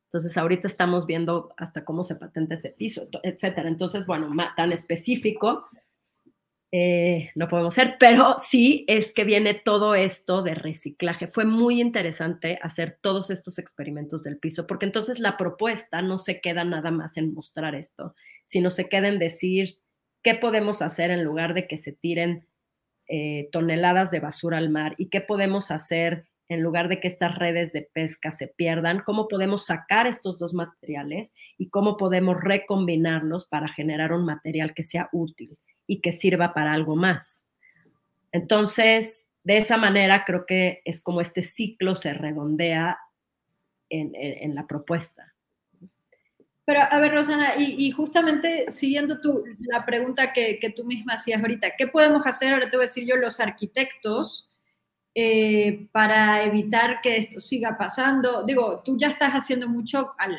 [0.10, 3.70] Entonces, ahorita estamos viendo hasta cómo se patenta ese piso, etcétera.
[3.70, 5.70] Entonces, bueno, tan específico,
[6.78, 11.28] eh, no podemos ser, pero sí es que viene todo esto de reciclaje.
[11.28, 16.42] Fue muy interesante hacer todos estos experimentos del piso, porque entonces la propuesta no se
[16.42, 19.80] queda nada más en mostrar esto, sino se queda en decir
[20.22, 22.46] qué podemos hacer en lugar de que se tiren
[23.08, 27.40] eh, toneladas de basura al mar y qué podemos hacer en lugar de que estas
[27.40, 33.46] redes de pesca se pierdan, cómo podemos sacar estos dos materiales y cómo podemos recombinarlos
[33.48, 35.58] para generar un material que sea útil
[35.88, 37.46] y que sirva para algo más.
[38.32, 42.98] Entonces, de esa manera creo que es como este ciclo se redondea
[43.90, 45.34] en, la propuesta.
[46.66, 51.76] Pero a ver, Rosana, y, justamente siguiendo tu, la pregunta que, tú misma hacías ahorita,
[51.78, 54.52] ¿qué podemos hacer, ahora te voy a decir yo, los arquitectos,
[55.14, 58.44] eh, para evitar que esto siga pasando?
[58.44, 60.36] Digo, tú ya estás haciendo mucho al,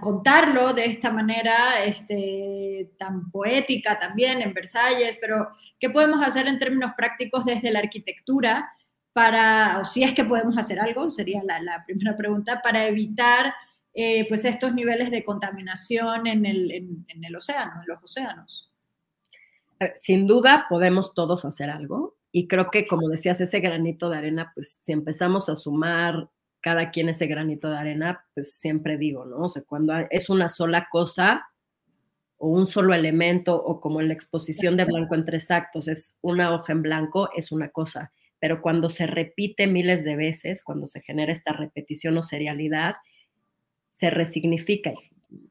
[0.00, 6.58] contarlo de esta manera este, tan poética también en Versalles, pero ¿qué podemos hacer en
[6.58, 8.72] términos prácticos desde la arquitectura
[9.12, 13.54] para, o si es que podemos hacer algo, sería la, primera pregunta, para evitar
[13.92, 18.70] eh, pues estos niveles de contaminación en el, en el océano, en los océanos?
[19.96, 24.52] Sin duda podemos todos hacer algo y creo que como decías, ese granito de arena,
[24.54, 26.30] pues si empezamos a sumar
[26.62, 29.38] cada quien ese granito de arena, pues siempre digo, ¿no?
[29.38, 31.50] O sea, cuando es una sola cosa
[32.38, 36.16] o un solo elemento o como en la exposición de blanco en tres actos es
[36.22, 40.86] una hoja en blanco, es una cosa, pero cuando se repite miles de veces, cuando
[40.86, 42.94] se genera esta repetición o serialidad,
[43.90, 44.92] se resignifica,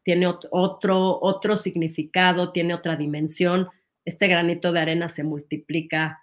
[0.03, 3.67] tiene otro, otro significado, tiene otra dimensión,
[4.05, 6.20] este granito de arena se multiplica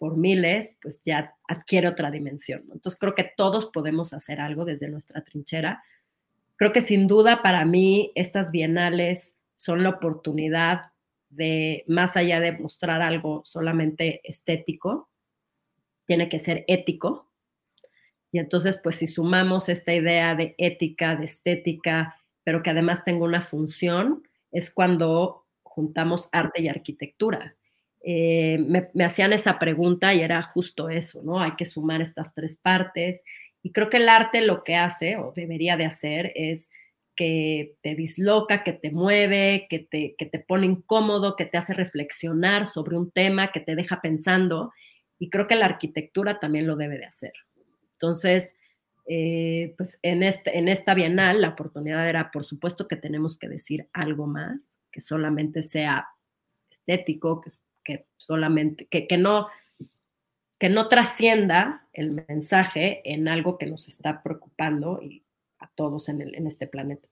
[0.00, 2.62] por miles, pues ya adquiere otra dimensión.
[2.72, 5.84] Entonces creo que todos podemos hacer algo desde nuestra trinchera.
[6.56, 10.92] Creo que sin duda para mí estas bienales son la oportunidad
[11.28, 15.10] de, más allá de mostrar algo solamente estético,
[16.06, 17.30] tiene que ser ético.
[18.32, 23.26] Y entonces, pues si sumamos esta idea de ética, de estética, pero que además tenga
[23.26, 27.54] una función, es cuando juntamos arte y arquitectura.
[28.02, 31.40] Eh, me, hacían esa pregunta y era justo eso, ¿no?
[31.40, 33.22] Hay que sumar estas tres partes.
[33.62, 36.70] Y creo que el arte lo que hace, o debería de hacer, es
[37.14, 41.74] que te disloca, que te mueve, que te, que te pone incómodo, que te hace
[41.74, 44.72] reflexionar sobre un tema, que te deja pensando.
[45.18, 47.32] Y creo que la arquitectura también lo debe de hacer.
[47.92, 48.56] Entonces,
[49.06, 53.48] eh, pues en, este, en esta bienal la oportunidad era, por supuesto, que tenemos que
[53.48, 56.06] decir algo más, que solamente sea
[56.70, 57.50] estético, que
[57.84, 59.48] que solamente, que, que no,
[60.58, 65.00] que no trascienda el mensaje en algo que nos está preocupando
[65.58, 67.08] a todos en, el, en este planeta.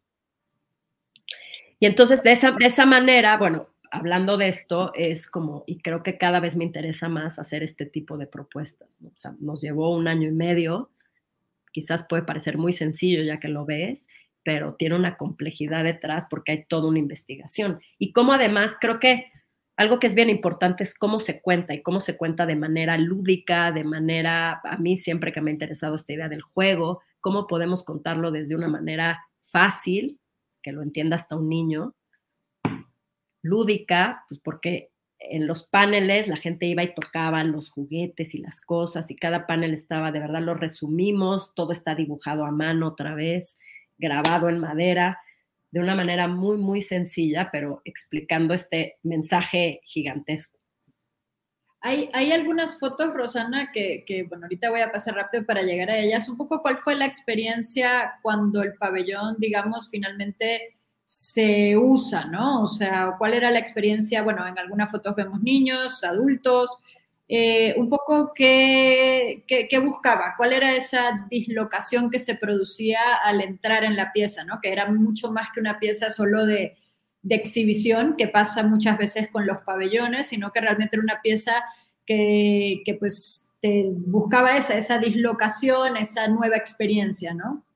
[1.81, 6.03] Y entonces de esa, de esa manera, bueno, hablando de esto, es como, y creo
[6.03, 9.01] que cada vez me interesa más hacer este tipo de propuestas.
[9.03, 10.91] O sea, nos llevó un año y medio,
[11.73, 14.09] quizás puede parecer muy sencillo ya que lo ves,
[14.43, 17.81] pero tiene una complejidad detrás porque hay toda una investigación.
[17.99, 19.31] Y como además creo que
[19.79, 22.99] algo que es bien importante es cómo se cuenta y cómo se cuenta de manera
[22.99, 27.47] lúdica, de manera, a mí siempre que me ha interesado esta idea del juego, cómo
[27.47, 30.19] podemos contarlo desde una manera fácil,
[30.65, 31.95] que lo entienda hasta un niño,
[33.41, 38.61] lúdica, pues porque en los paneles la gente iba y tocaba los juguetes y las
[38.61, 43.15] cosas y cada panel estaba, de verdad lo resumimos, todo está dibujado a mano otra
[43.15, 43.61] vez,
[43.97, 45.21] grabado en madera
[45.71, 50.59] de una manera muy, muy sencilla, pero explicando este mensaje gigantesco.
[51.81, 55.91] Hay, hay algunas fotos, Rosana, que, que, bueno, ahorita voy a pasar rápido para llegar
[55.91, 56.29] a ellas.
[56.29, 62.65] Un poco cuál fue la experiencia cuando el pabellón, digamos, finalmente se usa, ¿no?
[62.65, 66.83] O sea, cuál era la experiencia, bueno, en algunas fotos vemos niños, adultos,
[67.31, 69.45] eh, un poco qué,
[69.85, 74.61] buscaba, cuál era esa dislocación que se producía al entrar en la pieza, ¿no?
[74.63, 76.77] que era mucho más que una pieza solo de,
[77.31, 81.53] exhibición, que pasa muchas veces con los pabellones, sino que realmente era una pieza
[82.07, 87.67] que, pues te buscaba esa, esa dislocación, esa nueva experiencia, ¿no?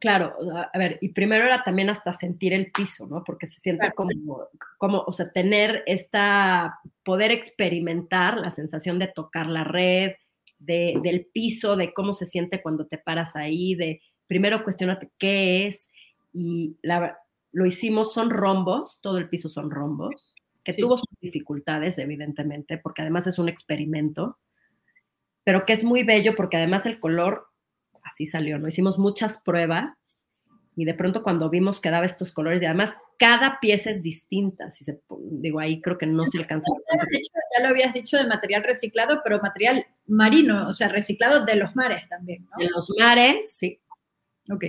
[0.00, 0.34] Claro,
[0.72, 3.22] a ver, y primero era también hasta sentir el piso, ¿no?
[3.22, 9.46] Porque se siente como, como, o sea, tener esta, poder experimentar la sensación de tocar
[9.46, 10.12] la red,
[10.58, 15.66] de, del piso, de cómo se siente cuando te paras ahí, de primero cuestionarte qué
[15.66, 15.90] es,
[16.32, 17.18] y la,
[17.52, 20.34] lo hicimos, son rombos, todo el piso son rombos,
[20.64, 24.38] que tuvo sus dificultades, evidentemente, porque además es un experimento,
[25.44, 27.49] pero que es muy bello porque además el color
[28.10, 28.68] así salió, ¿no?
[28.68, 30.26] Hicimos muchas pruebas
[30.76, 34.70] y de pronto cuando vimos que daba estos colores y además cada pieza es distinta,
[34.70, 35.00] si se,
[35.32, 36.66] digo, ahí creo que no se alcanza.
[37.10, 41.44] De hecho, ya lo habías dicho de material reciclado, pero material marino, o sea, reciclado
[41.44, 42.64] de los mares también, ¿no?
[42.64, 43.80] De los mares, sí.
[44.50, 44.64] Ok.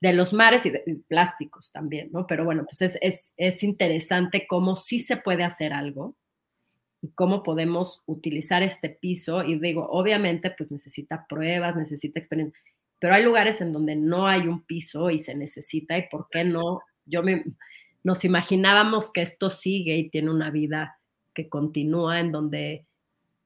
[0.00, 2.26] De los mares y de plásticos también, ¿no?
[2.26, 6.16] Pero bueno, pues es, es, es interesante cómo sí se puede hacer algo
[7.02, 9.42] y cómo podemos utilizar este piso.
[9.42, 12.58] Y digo, obviamente, pues necesita pruebas, necesita experiencia,
[13.00, 16.44] pero hay lugares en donde no hay un piso y se necesita, y por qué
[16.44, 16.80] no.
[17.04, 17.44] Yo me,
[18.04, 21.00] nos imaginábamos que esto sigue y tiene una vida
[21.34, 22.86] que continúa, en donde,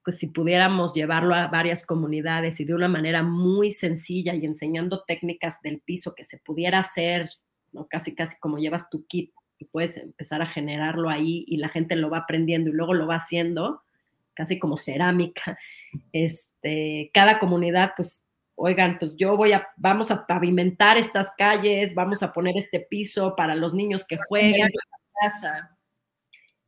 [0.05, 5.03] pues si pudiéramos llevarlo a varias comunidades y de una manera muy sencilla y enseñando
[5.05, 7.31] técnicas del piso que se pudiera hacer,
[7.73, 7.87] ¿no?
[7.89, 11.97] casi, casi como llevas tu kit y puedes empezar a generarlo ahí y la gente
[11.97, 13.83] lo va aprendiendo y luego lo va haciendo,
[14.35, 15.59] casi como cerámica.
[16.13, 22.23] Este, cada comunidad, pues, oigan, pues yo voy a, vamos a pavimentar estas calles, vamos
[22.23, 24.69] a poner este piso para los niños que jueguen.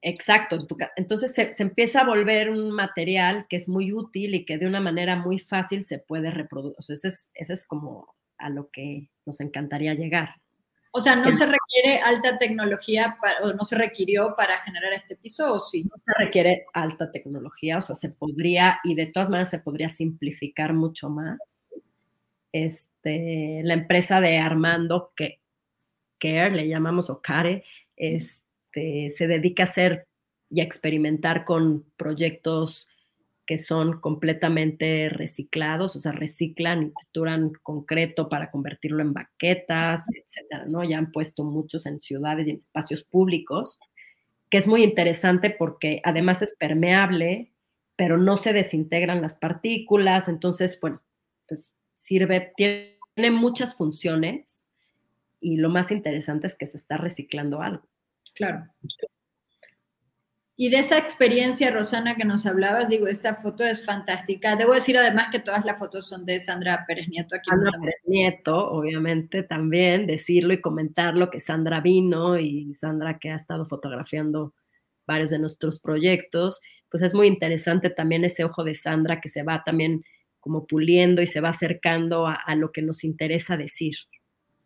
[0.01, 0.67] Exacto,
[0.97, 4.67] entonces se, se, empieza a volver un material que es muy útil y que de
[4.67, 6.77] una manera muy fácil se puede reproducir.
[6.79, 10.37] O sea, ese es, ese es como a lo que nos encantaría llegar.
[10.99, 15.55] O sea, ¿no se requiere alta tecnología o no se requirió para generar este piso
[15.55, 15.85] o sí?
[15.85, 19.91] No se requiere alta tecnología, o sea, se podría, y de todas maneras se podría
[19.91, 21.73] simplificar mucho más.
[22.51, 25.39] Este, la empresa de Armando, que
[26.19, 27.63] Care, le llamamos o Care,
[27.95, 30.09] este, se dedica a hacer
[30.51, 32.89] y a experimentar con proyectos
[33.49, 40.67] que son completamente reciclados, o sea, reciclan y trituran concreto para convertirlo en baquetas, etcétera,
[40.67, 40.85] ¿no?
[40.85, 43.81] Ya han puesto muchos en ciudades y en espacios públicos,
[44.51, 47.53] que es muy interesante porque además es permeable
[47.99, 51.03] pero no se desintegran las partículas, entonces, bueno,
[51.49, 52.97] pues sirve, tiene
[53.33, 54.73] muchas funciones
[55.41, 57.83] y lo más interesante es que se está reciclando algo.
[58.37, 58.69] Claro.
[60.61, 64.57] Y de esa experiencia, Rosana, que nos hablabas, digo, esta foto es fantástica.
[64.57, 67.37] Debo decir además que todas las fotos son de Sandra Pérez Nieto.
[67.37, 73.31] Aquí Sandra Pérez Nieto, obviamente, también decirlo y comentarlo que Sandra vino y Sandra que
[73.31, 74.53] ha estado fotografiando
[75.07, 76.61] varios de nuestros proyectos.
[76.91, 80.03] Pues es muy interesante también ese ojo de Sandra que se va también
[80.41, 83.95] como puliendo y se va acercando a, lo que nos interesa decir.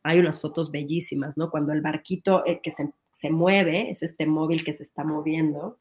[0.04, 1.50] Hay unas fotos bellísimas, ¿no?
[1.50, 5.78] Cuando el barquito eh, que se, se mueve, es este móvil que se está moviendo,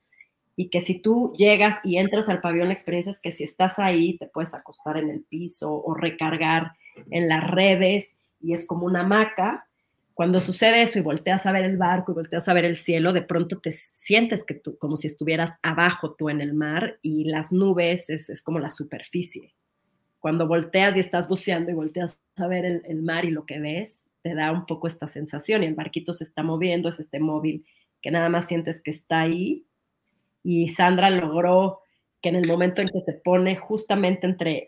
[0.62, 3.80] y que si tú llegas y entras al pabellón, la experiencia es que si estás
[3.80, 6.74] ahí te puedes acostar en el piso o recargar
[7.10, 9.66] en las redes y es como una hamaca.
[10.14, 13.12] Cuando sucede eso y volteas a ver el barco y volteas a ver el cielo,
[13.12, 17.24] de pronto te sientes que tú, como si estuvieras abajo tú en el mar y
[17.24, 19.56] las nubes es, es como la superficie.
[20.20, 23.60] Cuando volteas y estás buceando y volteas a ver el, el mar y lo que
[23.60, 27.20] ves, te da un poco esta sensación y el barquito se está moviendo, es este
[27.20, 27.66] móvil
[28.00, 29.66] que nada más sientes que está ahí
[30.44, 31.82] y Sandra logró
[32.22, 34.66] que en el momento en que se pone justamente entre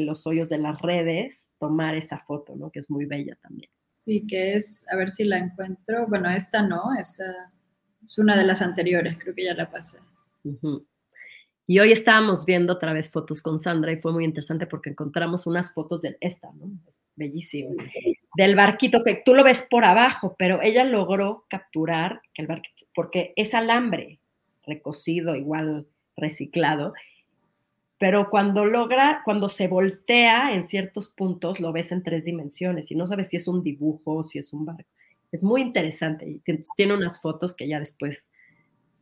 [0.00, 2.70] los hoyos de las redes, tomar esa foto, ¿no?
[2.70, 3.70] Que es muy bella también.
[3.86, 6.06] Sí, que es, a ver si la encuentro.
[6.08, 7.24] Bueno, esta no, esa
[8.04, 9.98] es una de las anteriores, creo que ya la pasé.
[11.68, 15.46] Y hoy estábamos viendo otra vez fotos con Sandra y fue muy interesante porque encontramos
[15.46, 16.70] unas fotos de esta, ¿no?
[16.86, 17.74] Es bellísimo.
[18.36, 22.86] Del barquito que tú lo ves por abajo, pero ella logró capturar que el barquito,
[22.94, 24.20] porque es alambre,
[24.66, 25.86] recocido, igual
[26.16, 26.92] reciclado,
[27.98, 32.94] pero cuando logra, cuando se voltea en ciertos puntos, lo ves en tres dimensiones y
[32.94, 34.90] no sabes si es un dibujo, si es un barco.
[35.32, 36.42] Es muy interesante y
[36.76, 38.30] tiene unas fotos que ya después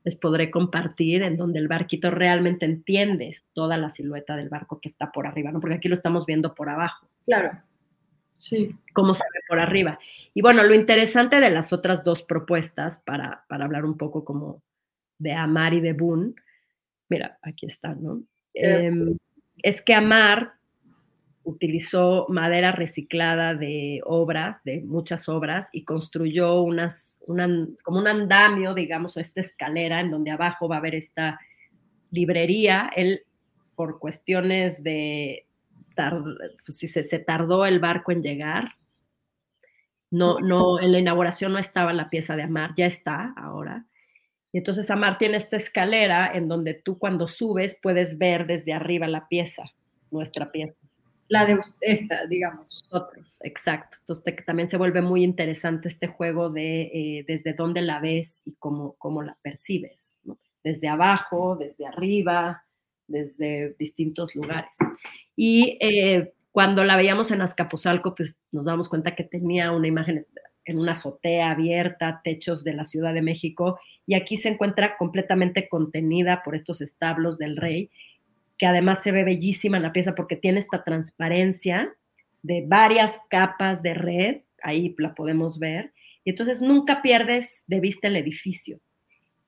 [0.05, 4.89] les podré compartir en donde el barquito realmente entiendes toda la silueta del barco que
[4.89, 5.61] está por arriba, ¿no?
[5.61, 7.09] Porque aquí lo estamos viendo por abajo.
[7.25, 7.63] Claro.
[8.37, 8.77] Sí.
[8.93, 9.99] Cómo se ve por arriba.
[10.35, 14.63] Y bueno, lo interesante de las otras dos propuestas, para, para hablar un poco como
[15.25, 16.35] de Amar y de Boone,
[17.09, 18.23] mira, aquí está, ¿no?
[18.53, 19.17] Em,
[19.63, 20.53] es que Amar
[21.43, 27.21] utilizó madera reciclada de obras, de muchas obras, y construyó unas,
[27.83, 31.41] como un andamio, digamos, esta escalera en donde abajo va a haber esta
[32.11, 32.91] librería.
[32.95, 33.21] Él,
[33.75, 35.47] por cuestiones de,
[35.97, 38.75] pues, si se, se, tardó el barco en llegar,
[40.11, 43.87] no, no, en la inauguración no estaba la pieza de Amar, ya está ahora.
[44.55, 49.09] Y entonces Amar tiene esta escalera en donde tú cuando subes puedes ver desde arriba
[49.09, 49.65] la pieza,
[50.13, 50.81] nuestra pieza.
[51.27, 52.85] La de esta, digamos.
[52.89, 53.97] Otros, exacto.
[53.99, 58.55] Entonces también se vuelve muy interesante este juego de eh, desde dónde la ves y
[58.61, 60.19] cómo, cómo la percibes,
[60.63, 62.63] Desde abajo, desde arriba,
[63.09, 64.79] desde distintos lugares.
[65.35, 70.17] Y eh, cuando la veíamos en Azcapotzalco, pues nos damos cuenta que tenía una imagen
[70.65, 75.69] en una azotea abierta, techos de la Ciudad de México, y aquí se encuentra completamente
[75.69, 77.91] contenida por estos establos del rey,
[78.59, 81.95] que además se ve bellísima en la pieza porque tiene esta transparencia
[82.43, 85.93] de varias capas de red, ahí la podemos ver,
[86.25, 88.81] y entonces nunca pierdes de vista el edificio.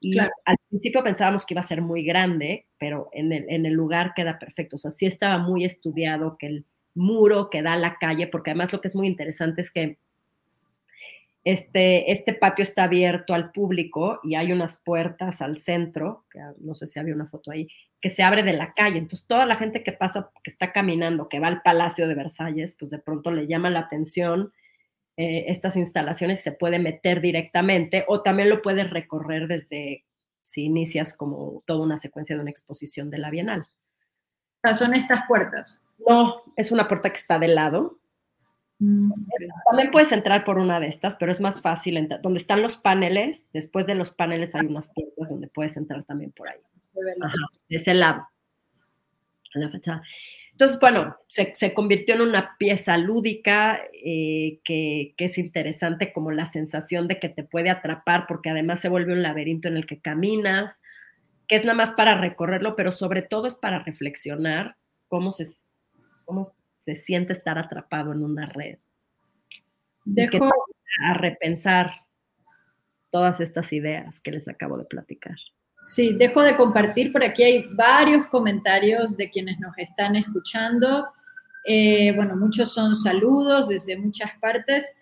[0.00, 3.72] Y al principio pensábamos que iba a ser muy grande, pero en el, en el
[3.72, 4.76] lugar queda perfecto.
[4.76, 8.50] O sea, sí estaba muy estudiado que el muro que da a la calle, porque
[8.50, 9.98] además lo que es muy interesante es que
[11.46, 16.74] este, este patio está abierto al público y hay unas puertas al centro, que no
[16.74, 17.68] sé si había una foto ahí,
[18.00, 18.98] que se abre de la calle.
[18.98, 22.76] Entonces, toda la gente que pasa, que está caminando, que va al Palacio de Versalles,
[22.76, 24.52] pues de pronto le llama la atención
[25.16, 30.04] eh, estas instalaciones, se puede meter directamente o también lo puedes recorrer desde
[30.42, 33.68] si inicias como toda una secuencia de una exposición de la Bienal.
[34.74, 35.86] son estas puertas.
[36.08, 38.00] No, es una puerta que está de lado
[38.78, 39.10] Mm,
[39.68, 42.20] También puedes entrar por una de estas, pero es más fácil entrar.
[42.22, 46.32] Donde están los paneles, después de los paneles hay unas puertas donde puedes entrar también
[46.32, 46.58] por ahí.
[47.68, 48.28] de ese lado,
[49.54, 50.02] en la fachada.
[50.52, 56.46] Entonces, bueno, se, convirtió en una pieza lúdica eh, que, que, es interesante como la
[56.46, 60.00] sensación de que te puede atrapar porque además se vuelve un laberinto en el que
[60.00, 60.82] caminas,
[61.46, 64.76] que es nada más para recorrerlo, pero sobre todo es para reflexionar
[65.08, 65.44] cómo se,
[66.24, 66.55] cómo
[66.86, 68.78] se siente estar atrapado en una red.
[70.04, 70.48] Dejo
[71.04, 71.90] a repensar
[73.10, 75.34] todas estas ideas que les acabo de platicar.
[75.82, 77.10] Sí, dejo de compartir.
[77.10, 81.08] Por aquí hay varios comentarios de quienes nos están escuchando.
[81.64, 84.96] Eh, bueno, muchos son saludos desde muchas partes.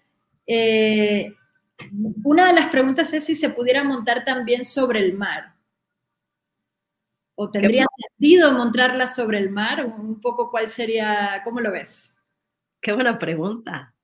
[0.47, 1.35] Eh,
[2.25, 5.54] una de las preguntas es si se pudiera montar también sobre el mar.
[7.37, 9.85] ¿O tendría sentido montarla sobre el mar?
[9.85, 12.19] Un poco cuál sería, ¿cómo lo ves?
[12.81, 13.95] Qué buena pregunta.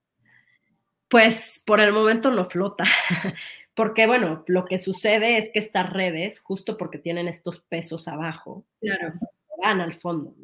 [1.09, 2.85] Pues por el momento no flota,
[3.75, 8.65] porque bueno, lo que sucede es que estas redes, justo porque tienen estos pesos abajo,
[8.81, 9.09] claro.
[9.09, 9.27] Pues,
[9.61, 10.35] van al fondo.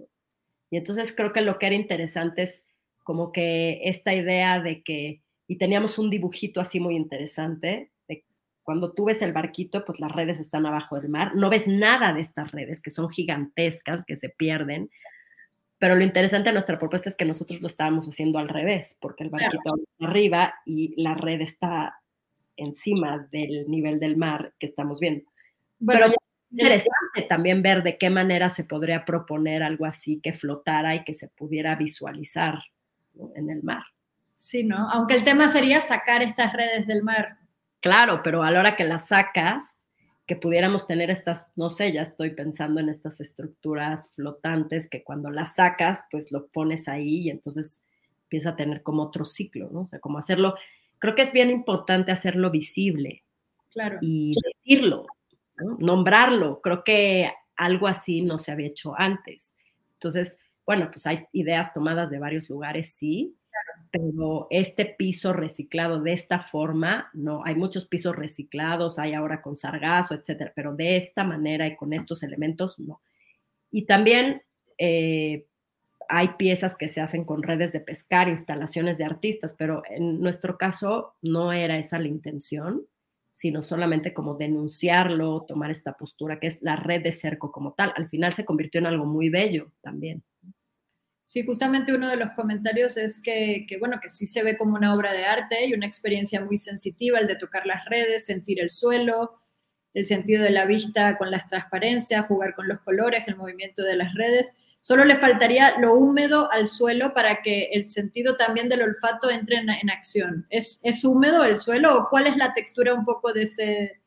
[0.70, 2.66] Y entonces creo que lo que era interesante es
[3.04, 7.92] como que esta idea de que, y teníamos un dibujito así muy interesante,
[8.66, 12.12] cuando tú ves el barquito, pues las redes están abajo del mar, no ves nada
[12.12, 14.90] de estas redes que son gigantescas, que se pierden,
[15.78, 19.22] pero lo interesante de nuestra propuesta es que nosotros lo estábamos haciendo al revés, porque
[19.22, 22.00] el barquito está arriba y la red está
[22.56, 25.30] encima del nivel del mar que estamos viendo.
[25.86, 26.16] pero es
[26.50, 31.14] interesante también ver de qué manera se podría proponer algo así que flotara y que
[31.14, 32.58] se pudiera visualizar
[33.36, 33.84] en el mar.
[34.34, 34.90] Sí, ¿no?
[34.90, 37.38] Aunque el tema sería sacar estas redes del mar.
[37.86, 39.86] Claro, pero a la hora que las sacas,
[40.26, 45.30] que pudiéramos tener estas, no sé, ya estoy pensando en estas estructuras flotantes que cuando
[45.30, 47.84] las sacas, pues lo pones ahí y entonces
[48.24, 49.82] empieza a tener como otro ciclo, ¿no?
[49.82, 50.56] O sea, como hacerlo,
[50.98, 53.22] creo que es bien importante hacerlo visible.
[53.70, 53.98] Claro.
[54.00, 54.34] Y
[54.64, 55.06] decirlo,
[55.78, 56.60] nombrarlo.
[56.62, 59.58] Creo que algo así no se había hecho antes.
[59.92, 63.36] Entonces, bueno, pues hay ideas tomadas de varios lugares, sí,
[63.90, 69.56] pero este piso reciclado de esta forma, no, hay muchos pisos reciclados, hay ahora con
[69.56, 73.00] sargazo, etcétera, pero de esta manera y con estos elementos, no.
[73.70, 74.42] Y también
[74.78, 75.46] eh,
[76.08, 80.58] hay piezas que se hacen con redes de pescar, instalaciones de artistas, pero en nuestro
[80.58, 82.86] caso no era esa la intención,
[83.30, 87.92] sino solamente como denunciarlo, tomar esta postura que es la red de cerco como tal.
[87.96, 90.22] Al final se convirtió en algo muy bello también.
[91.26, 94.94] Sí, justamente uno de los comentarios es que, bueno, que sí se ve como una
[94.94, 98.70] obra de arte y una experiencia muy sensitiva, el de tocar las redes, sentir el
[98.70, 99.34] suelo,
[99.92, 103.96] el sentido de la vista con las transparencias, jugar con los colores, el movimiento de
[103.96, 104.56] las redes.
[104.80, 109.56] Solo le faltaría lo húmedo al suelo para que el sentido también del olfato entre
[109.56, 110.46] en, acción.
[110.48, 114.00] ¿Es, ¿Es, húmedo el suelo o cuál es la textura un poco de ese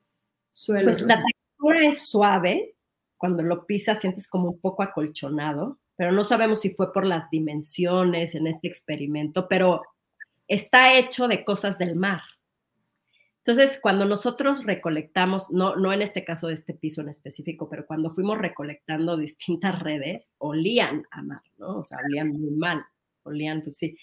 [0.53, 0.85] suelo?
[0.85, 2.75] Pues la textura es suave.
[3.17, 7.29] Cuando lo pisas sientes como un poco acolchonado pero no sabemos si fue por las
[7.29, 9.81] dimensiones en este experimento, pero
[10.47, 12.21] está hecho de cosas del mar.
[13.39, 17.85] Entonces, cuando nosotros recolectamos, no, no en este caso de este piso en específico, pero
[17.85, 21.79] cuando fuimos recolectando distintas redes, olían a mar, ¿no?
[21.79, 22.81] O sea, olían muy mal,
[23.23, 23.97] olían, pues sí.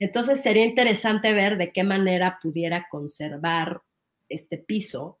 [0.00, 3.82] Entonces, sería interesante ver de qué manera pudiera conservar
[4.28, 5.20] este piso,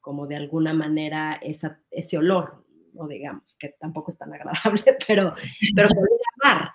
[0.00, 2.64] como de alguna manera ese olor,
[3.06, 5.34] digamos, que tampoco es tan agradable, pero,
[5.74, 6.70] pero llamar.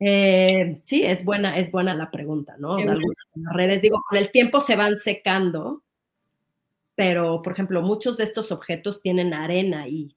[0.00, 2.76] Eh, sí, es buena, es buena la pregunta, ¿no?
[2.78, 2.98] las
[3.54, 5.82] redes, digo, con el tiempo se van secando,
[6.94, 10.16] pero, por ejemplo, muchos de estos objetos tienen arena ahí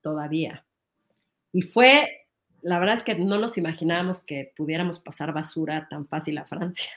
[0.00, 0.64] todavía.
[1.52, 2.26] Y fue,
[2.62, 6.90] la verdad es que no nos imaginábamos que pudiéramos pasar basura tan fácil a Francia.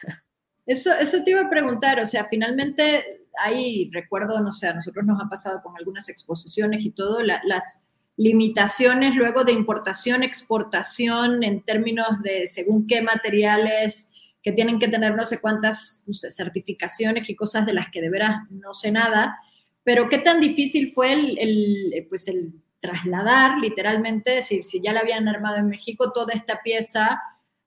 [0.66, 5.06] Eso, eso te iba a preguntar, o sea, finalmente hay, recuerdo, no sé, a nosotros
[5.06, 7.88] nos ha pasado con algunas exposiciones y todo, las
[8.18, 14.12] limitaciones luego de importación, exportación en términos de según qué materiales
[14.44, 18.42] que tienen que tener no sé cuántas certificaciones y cosas de las que de veras
[18.50, 19.40] no sé nada,
[19.84, 25.28] pero qué tan difícil fue el, pues el trasladar literalmente, si, si ya la habían
[25.28, 27.22] armado en México, toda esta pieza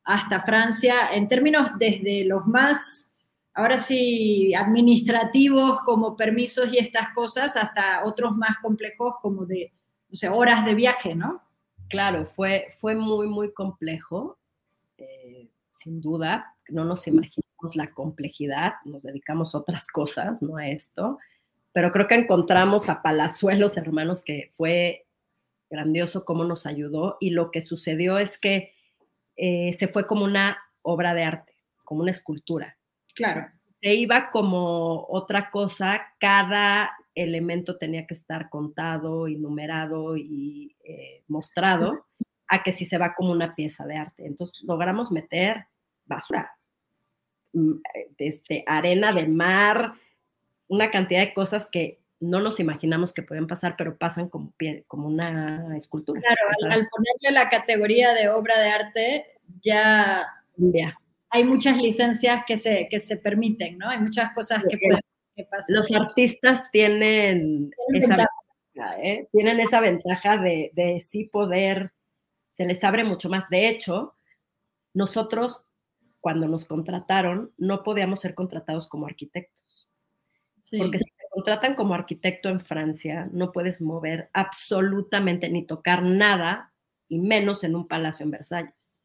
[0.04, 3.11] hasta Francia, en términos desde los más,
[3.54, 9.72] ahora sí, administrativos como permisos y estas cosas, hasta otros más complejos como de,
[10.08, 11.42] no sé, horas de viaje, ¿no?
[11.88, 14.38] Claro, fue, fue muy, muy complejo,
[14.96, 20.68] eh, sin duda, no nos imaginamos la complejidad, nos dedicamos a otras cosas, no a
[20.68, 21.18] esto,
[21.72, 25.06] pero creo que encontramos a Palazuelos, hermanos, que fue
[25.70, 28.74] grandioso cómo nos ayudó y lo que sucedió es que
[29.36, 32.76] eh, se fue como una obra de arte, como una escultura.
[33.14, 33.48] Claro.
[33.80, 41.22] Se iba como otra cosa, cada elemento tenía que estar contado y numerado y eh,
[41.28, 42.06] mostrado,
[42.48, 44.26] a que si se va como una pieza de arte.
[44.26, 45.66] Entonces logramos meter
[46.06, 46.52] basura,
[47.52, 47.72] mm,
[48.18, 49.94] este, arena de mar,
[50.68, 54.52] una cantidad de cosas que no nos imaginamos que pueden pasar, pero pasan como,
[54.86, 56.20] como una escultura.
[56.20, 59.24] Claro, al, ponerle la categoría de obra de arte,
[59.60, 60.24] ya,
[61.32, 63.88] hay muchas licencias que se, que se permiten, ¿no?
[63.88, 65.00] Hay muchas cosas que, pueden,
[65.50, 65.76] pasar.
[65.76, 69.28] Los artistas tienen, esa ventaja, ¿eh?
[69.32, 71.92] tienen esa ventaja de, de sí poder,
[72.50, 73.48] se les abre mucho más.
[73.48, 74.14] De hecho,
[74.92, 75.62] nosotros,
[76.20, 79.88] cuando nos contrataron, no podíamos ser contratados como arquitectos.
[80.78, 86.72] Porque si contratan como arquitecto en Francia, no puedes mover absolutamente ni tocar nada,
[87.08, 89.01] y menos en un palacio en Versalles.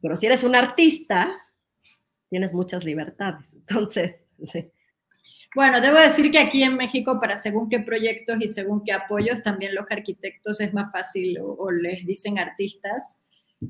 [0.00, 1.30] Pero si eres un artista,
[2.28, 3.54] tienes muchas libertades.
[3.54, 4.70] Entonces, sí.
[5.54, 9.42] Bueno, debo decir que aquí en México, para según qué proyectos y según qué apoyos,
[9.42, 13.20] también los arquitectos es más fácil o, les dicen artistas,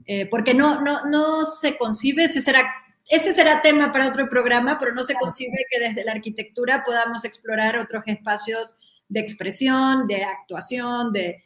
[0.04, 2.70] eh, porque no, no, no se concibe, ese será,
[3.08, 7.24] ese será tema para otro programa, pero no se concibe que desde la arquitectura podamos
[7.24, 8.76] explorar otros espacios
[9.08, 11.42] de expresión, de actuación, de,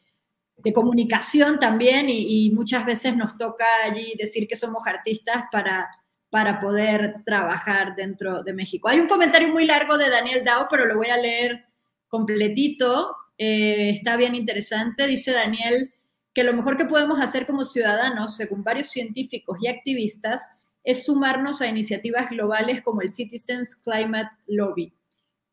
[0.57, 5.89] de comunicación también, y, muchas veces nos toca allí decir que somos artistas para
[6.35, 8.89] para poder trabajar dentro de México.
[8.89, 11.65] Hay un comentario muy largo de Daniel Dao, pero lo voy a leer
[12.09, 13.15] completito.
[13.39, 15.07] Eh, está bien interesante.
[15.07, 15.93] Dice Daniel
[16.35, 21.63] que lo mejor que podemos hacer como ciudadanos, según varios científicos y activistas, es sumarnos
[21.63, 24.93] a iniciativas globales como el Citizens Climate Lobby.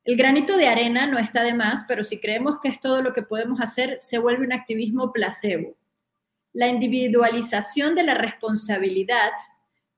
[0.03, 3.13] El granito de arena no está de más, pero si creemos que es todo lo
[3.13, 5.75] que podemos hacer, se vuelve un activismo placebo.
[6.53, 9.31] La individualización de la responsabilidad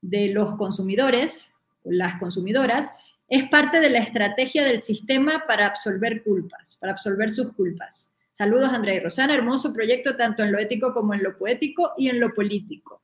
[0.01, 2.91] de los consumidores, las consumidoras,
[3.29, 8.13] es parte de la estrategia del sistema para absolver culpas, para absolver sus culpas.
[8.33, 9.33] Saludos, Andrea y Rosana.
[9.33, 13.01] Hermoso proyecto tanto en lo ético como en lo poético y en lo político.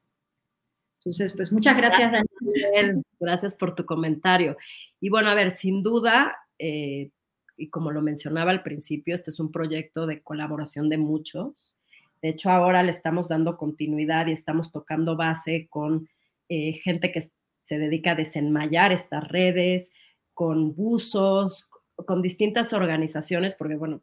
[0.99, 3.03] Entonces, pues muchas gracias, Daniel.
[3.19, 4.57] Gracias por tu comentario.
[4.99, 7.09] Y bueno, a ver, sin duda, eh,
[7.57, 11.75] y como lo mencionaba al principio, este es un proyecto de colaboración de muchos.
[12.21, 16.07] De hecho, ahora le estamos dando continuidad y estamos tocando base con
[16.47, 17.23] eh, gente que
[17.61, 19.91] se dedica a desenmayar estas redes,
[20.33, 24.01] con buzos, con distintas organizaciones, porque bueno,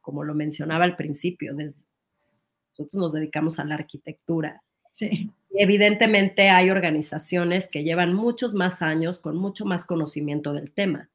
[0.00, 4.62] como lo mencionaba al principio, nosotros nos dedicamos a la arquitectura.
[4.90, 5.30] Sí.
[5.50, 11.10] evidentemente hay organizaciones que llevan muchos más años con mucho más conocimiento del tema,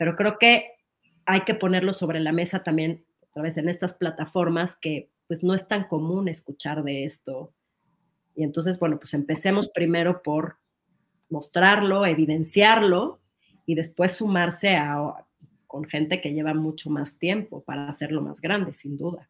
[0.00, 0.78] pero creo que
[1.26, 5.52] hay que ponerlo sobre la mesa también, otra vez en estas plataformas que pues no
[5.52, 7.52] es tan común escuchar de esto,
[8.34, 10.56] y entonces, bueno, pues empecemos primero por
[11.28, 13.20] mostrarlo, evidenciarlo
[13.66, 15.26] y después sumarse a,
[15.66, 19.28] con gente que lleva mucho más tiempo para hacerlo más grande, sin duda.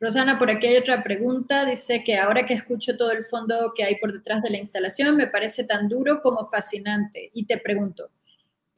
[0.00, 1.66] Rosana, por aquí hay otra pregunta.
[1.66, 5.18] Dice que ahora que escucho todo el fondo que hay por detrás de la instalación,
[5.18, 7.30] me parece tan duro como fascinante.
[7.34, 8.10] Y te pregunto,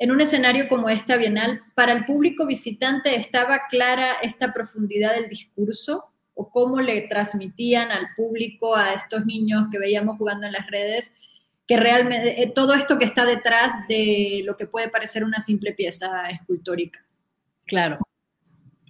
[0.03, 5.29] en un escenario como esta Bienal, ¿para el público visitante estaba clara esta profundidad del
[5.29, 6.09] discurso?
[6.35, 11.15] o cómo le transmitían al público, a estos niños que veíamos jugando en las redes,
[11.67, 15.75] que realmente eh, todo esto que está detrás de lo que puede parecer una simple
[15.75, 17.05] pieza escultórica.
[17.67, 17.99] Claro.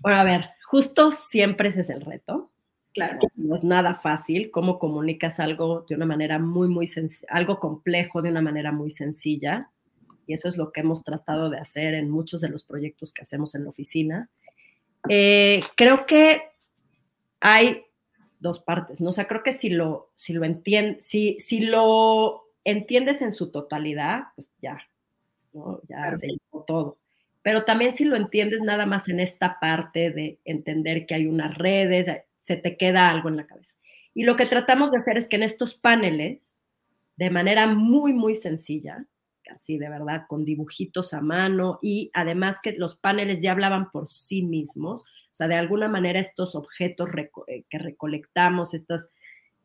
[0.00, 2.52] Bueno, a ver, justo siempre ese es el reto.
[2.94, 3.18] Claro.
[3.34, 8.22] No es nada fácil cómo comunicas algo de una manera muy, muy sencilla, algo complejo
[8.22, 9.71] de una manera muy sencilla.
[10.26, 13.22] Y eso es lo que hemos tratado de hacer en muchos de los proyectos que
[13.22, 14.30] hacemos en la oficina.
[15.08, 16.42] Eh, creo que
[17.40, 17.84] hay
[18.38, 19.10] dos partes, ¿no?
[19.10, 20.44] O sea, creo que si lo, si lo,
[21.00, 24.78] si, si lo entiendes en su totalidad, pues ya,
[25.52, 25.80] ¿no?
[25.88, 26.98] Ya se hizo todo.
[27.42, 31.56] Pero también si lo entiendes nada más en esta parte de entender que hay unas
[31.58, 32.06] redes,
[32.38, 33.74] se te queda algo en la cabeza.
[34.14, 36.62] Y lo que tratamos de hacer es que en estos paneles,
[37.16, 39.06] de manera muy, muy sencilla,
[39.55, 44.09] así de verdad, con dibujitos a mano y además que los paneles ya hablaban por
[44.09, 47.09] sí mismos, o sea, de alguna manera estos objetos
[47.46, 49.14] eh, que recolectamos, estas,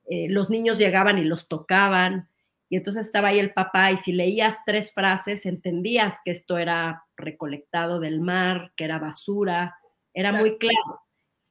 [0.09, 2.29] eh, los niños llegaban y los tocaban,
[2.69, 7.05] y entonces estaba ahí el papá, y si leías tres frases, entendías que esto era
[7.15, 9.77] recolectado del mar, que era basura,
[10.13, 11.01] era muy claro.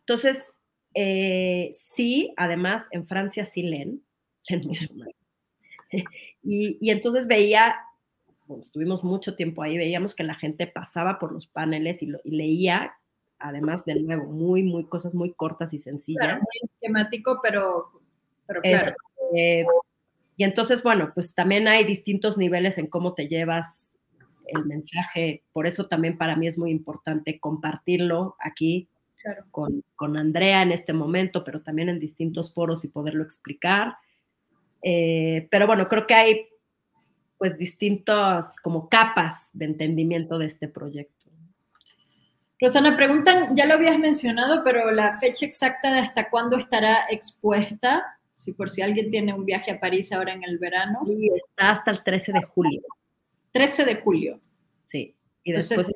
[0.01, 0.59] Entonces,
[0.95, 4.03] eh, sí, además en Francia sí leen,
[4.65, 5.09] mucho más.
[6.43, 7.77] Y, y, entonces veía,
[8.47, 12.31] bueno, estuvimos mucho tiempo ahí, veíamos que la gente pasaba por los paneles y, y
[12.31, 12.95] leía
[13.39, 16.25] además de nuevo, muy, muy cosas muy cortas y sencillas.
[16.25, 17.91] Claro, muy esquemático, pero,
[18.47, 18.93] pero claro.
[19.33, 19.67] Este,
[20.37, 23.95] y entonces, bueno, pues también hay distintos niveles en cómo te llevas
[24.47, 25.43] el mensaje.
[25.53, 28.89] Por eso también para mí es muy importante compartirlo aquí
[29.51, 33.97] con, con, Andrea en este momento, pero también en distintos foros y poderlo explicar.
[34.83, 36.47] Eh, pero bueno, creo que hay
[37.39, 41.17] pues distintas como capas de entendimiento de este proyecto.
[42.59, 48.19] Rosana, preguntan, ya lo habías mencionado, pero la fecha exacta de hasta cuándo estará expuesta,
[48.33, 51.01] si por si alguien tiene un viaje a París ahora en el verano.
[51.05, 52.81] Sí, está hasta el 13 de julio.
[53.53, 54.41] 13 de julio.
[54.85, 55.15] Sí,
[55.45, 55.93] y después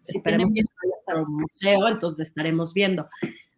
[0.00, 3.08] si esperemos que un museo, entonces estaremos viendo.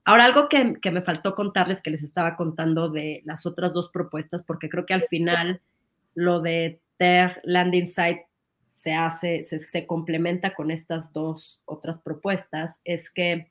[0.05, 3.91] Ahora, algo que, que, me faltó contarles, que les estaba contando de las otras dos
[3.91, 5.61] propuestas, porque creo que al final
[6.15, 8.27] lo de Ter Landing Site
[8.71, 13.51] se hace, se, complementa con estas dos otras propuestas, es que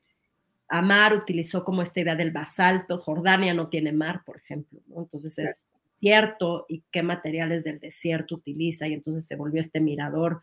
[0.68, 5.68] Amar utilizó como esta idea del basalto, Jordania no tiene mar, por ejemplo, entonces es
[5.98, 10.40] cierto y qué materiales del desierto utiliza y entonces se volvió este mirador,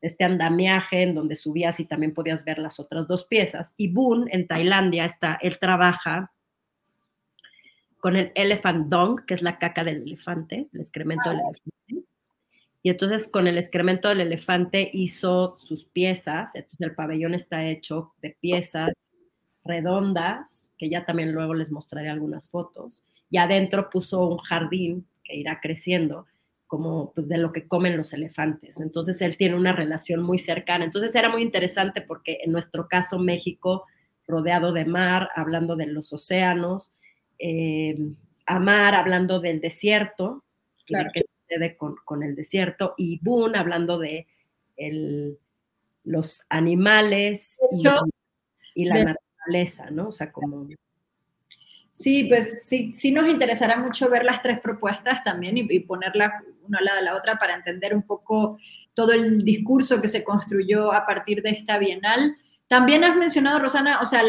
[0.00, 3.74] este andamiaje en donde subías y también podías ver las otras dos piezas.
[3.76, 6.32] Y Boone en Tailandia está, él trabaja
[7.98, 12.07] con el elephant dung, que es la caca del elefante, el excremento del elefante.
[12.82, 18.12] Y entonces con el excremento del elefante hizo sus piezas, entonces el pabellón está hecho
[18.22, 19.14] de piezas
[19.64, 25.36] redondas, que ya también luego les mostraré algunas fotos, y adentro puso un jardín que
[25.36, 26.26] irá creciendo,
[26.66, 28.80] como pues de lo que comen los elefantes.
[28.80, 30.84] Entonces él tiene una relación muy cercana.
[30.84, 33.86] Entonces era muy interesante porque en nuestro caso México,
[34.26, 36.92] rodeado de mar, hablando de los océanos,
[37.38, 37.96] eh,
[38.46, 40.42] Amar hablando del desierto,
[40.86, 41.10] claro.
[41.12, 44.26] que sucede con, el desierto, y Boone hablando de
[46.04, 47.58] los animales
[48.74, 50.08] y, la naturaleza, ¿no?
[50.08, 50.68] O sea, como...
[51.90, 56.32] Sí, pues sí, sí nos interesará mucho ver las tres propuestas también y, y ponerlas
[56.62, 58.58] una al lado de la otra para entender un poco
[58.94, 62.36] todo el discurso que se construyó a partir de esta bienal.
[62.68, 64.22] También has mencionado, Rosana, o sea,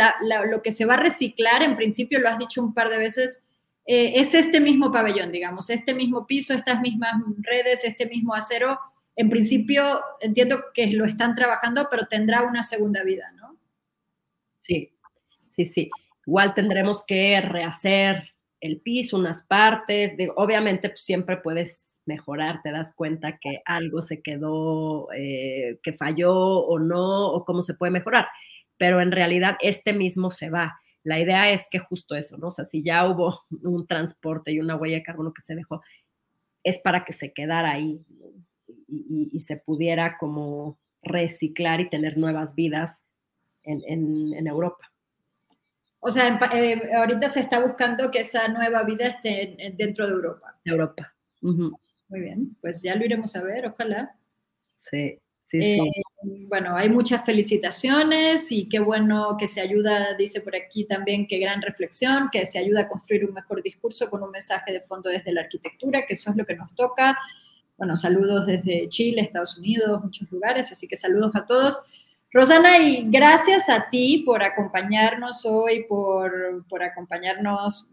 [0.45, 3.47] lo que se va a reciclar, en principio lo has dicho un par de veces,
[3.91, 8.79] eh, es este mismo pabellón, digamos, este mismo piso, estas mismas redes, este mismo acero.
[9.15, 13.57] En principio, entiendo que lo están trabajando, pero tendrá una segunda vida, ¿no?
[14.59, 14.93] Sí,
[15.47, 15.89] sí, sí.
[16.27, 18.29] Igual tendremos que rehacer
[18.61, 24.03] el piso, unas partes, de, obviamente pues, siempre puedes mejorar, te das cuenta que algo
[24.03, 28.27] se quedó, eh, que falló o no, o cómo se puede mejorar,
[28.77, 30.79] pero en realidad este mismo se va.
[31.03, 32.47] La idea es que justo eso, ¿no?
[32.47, 35.81] O sea, si ya hubo un transporte y una huella de carbono que se dejó,
[36.63, 38.05] es para que se quedara ahí
[38.87, 43.05] y, se pudiera como reciclar y tener nuevas vidas
[43.63, 44.89] en Europa.
[46.01, 50.59] O sea, eh, ahorita se está buscando que esa nueva vida esté dentro de Europa.
[50.63, 51.13] Europa.
[51.41, 54.15] Muy bien, pues ya lo iremos a ver, ojalá.
[54.75, 55.19] Sí,
[55.53, 55.79] Eh,
[56.47, 61.39] bueno, hay muchas felicitaciones y qué bueno que se ayuda, dice por aquí también, qué
[61.39, 65.09] gran reflexión, que se ayuda a construir un mejor discurso con un mensaje de fondo
[65.09, 67.17] desde la arquitectura, que eso es lo que nos toca.
[67.77, 71.81] Bueno, saludos desde Chile, Estados Unidos, muchos lugares, así que saludos a todos.
[72.31, 77.91] Rosana, y gracias a ti por acompañarnos hoy, por, por, acompañarnos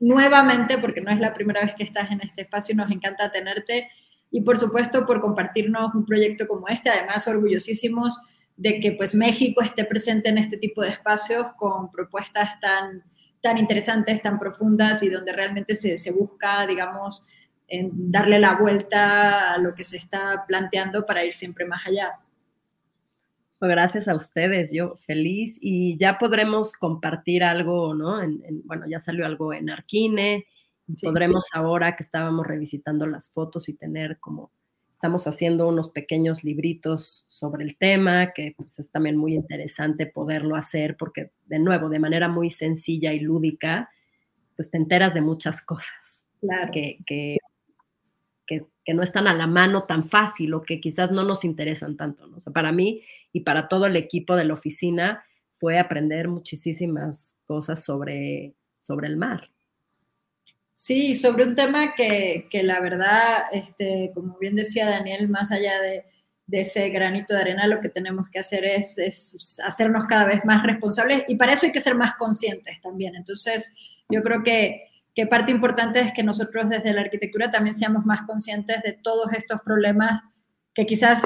[0.00, 3.88] nuevamente, porque no es la primera vez que estás en este espacio, nos encanta tenerte,
[4.30, 8.26] y por supuesto por compartirnos un proyecto como este, además orgullosísimos
[8.56, 13.02] de que pues México esté presente en este tipo de espacios con propuestas tan,
[13.40, 17.24] tan interesantes, tan profundas y donde realmente se, se busca, digamos,
[17.68, 22.18] en darle la vuelta a lo que se está planteando para ir siempre más allá.
[23.58, 28.20] Pues gracias a ustedes, yo feliz y ya podremos compartir algo, ¿no?
[28.64, 30.46] bueno, ya salió algo en Arquine,
[31.02, 34.50] podremos ahora que estábamos revisitando las fotos y tener como,
[34.90, 40.56] estamos haciendo unos pequeños libritos sobre el tema, que pues es también muy interesante poderlo
[40.56, 43.90] hacer porque, de nuevo, de manera muy sencilla y lúdica,
[44.56, 46.26] pues te enteras de muchas cosas.
[46.40, 46.70] Claro.
[46.72, 47.38] Que, que
[48.84, 52.26] que, no están a la mano tan fácil o que quizás no nos interesan tanto.
[52.26, 52.38] ¿no?
[52.52, 58.54] para mí y para todo el equipo de la oficina fue aprender muchísimas cosas sobre,
[58.80, 59.50] sobre el mar.
[60.82, 65.78] Sí, sobre un tema que, que la verdad, este, como bien decía Daniel, más allá
[65.78, 66.06] de,
[66.50, 70.62] ese granito de arena, lo que tenemos que hacer es, es, hacernos cada vez más
[70.62, 73.14] responsables y para eso hay que ser más conscientes también.
[73.14, 73.76] Entonces,
[74.08, 78.22] yo creo que que parte importante es que nosotros desde la arquitectura también seamos más
[78.26, 80.22] conscientes de todos estos problemas
[80.72, 81.24] que quizás,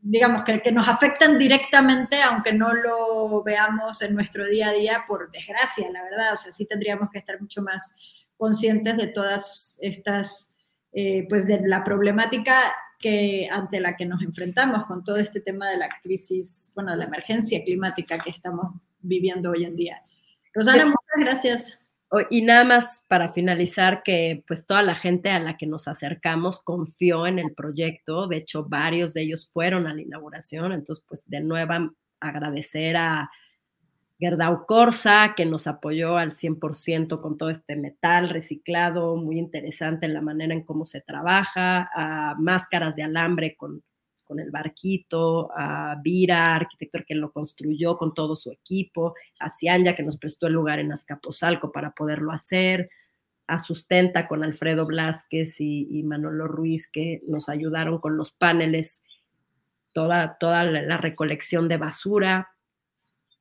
[0.00, 5.04] digamos, que, que nos afectan directamente, aunque no lo veamos en nuestro día a día,
[5.08, 6.34] por desgracia, la verdad.
[6.34, 7.96] O sea, sí tendríamos que estar mucho más
[8.42, 10.56] conscientes de todas estas,
[10.92, 15.70] eh, pues de la problemática que ante la que nos enfrentamos con todo este tema
[15.70, 20.02] de la crisis, bueno, de la emergencia climática que estamos viviendo hoy en día.
[20.52, 21.78] Rosana, muchas gracias.
[22.30, 26.64] Y nada más para finalizar, que pues toda la gente a la que nos acercamos
[26.64, 31.30] confió en el proyecto, de hecho varios de ellos fueron a la inauguración, entonces pues
[31.30, 33.30] de nuevo agradecer a
[34.22, 40.14] Gerdau Corsa, que nos apoyó al 100% con todo este metal reciclado, muy interesante en
[40.14, 43.82] la manera en cómo se trabaja, a máscaras de alambre con
[44.32, 49.94] con el barquito, a Vira, arquitecto que lo construyó con todo su equipo, a Cianya,
[49.94, 52.88] que nos prestó el lugar en Azcapotzalco para poderlo hacer,
[53.46, 59.02] a Sustenta con Alfredo Blasquez y, Manolo Ruiz, que nos ayudaron con los paneles
[59.92, 62.48] toda, toda la recolección de basura.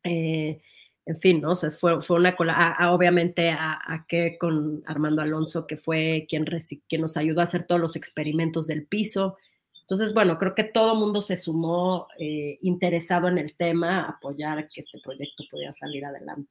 [0.03, 0.61] Eh,
[1.05, 1.51] en fin, ¿no?
[1.51, 6.25] O sea, fue, fue una cola, obviamente a, a, que con Armando Alonso, que fue
[6.29, 6.45] quien,
[6.87, 9.37] quien nos ayudó a hacer todos los experimentos del piso.
[9.81, 14.69] Entonces, bueno, creo que todo mundo se sumó eh, interesado en el tema, a apoyar
[14.69, 16.49] que este proyecto pudiera salir adelante.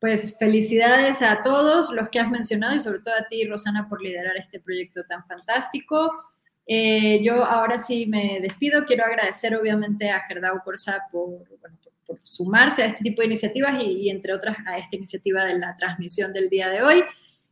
[0.00, 4.02] Pues felicidades a todos los que has mencionado y sobre todo a ti, Rosana, por
[4.02, 6.24] liderar este proyecto tan fantástico.
[6.66, 8.86] Eh, yo ahora sí me despido.
[8.86, 11.89] Quiero agradecer obviamente a Gerdau Corsa por, bueno, por
[12.22, 16.32] sumarse a este tipo de iniciativas y, entre otras a esta iniciativa de la transmisión
[16.32, 17.02] del día de hoy.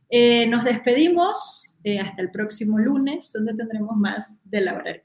[0.09, 5.01] Eh, nos despedimos eh, hasta el próximo lunes, donde tendremos más de la hora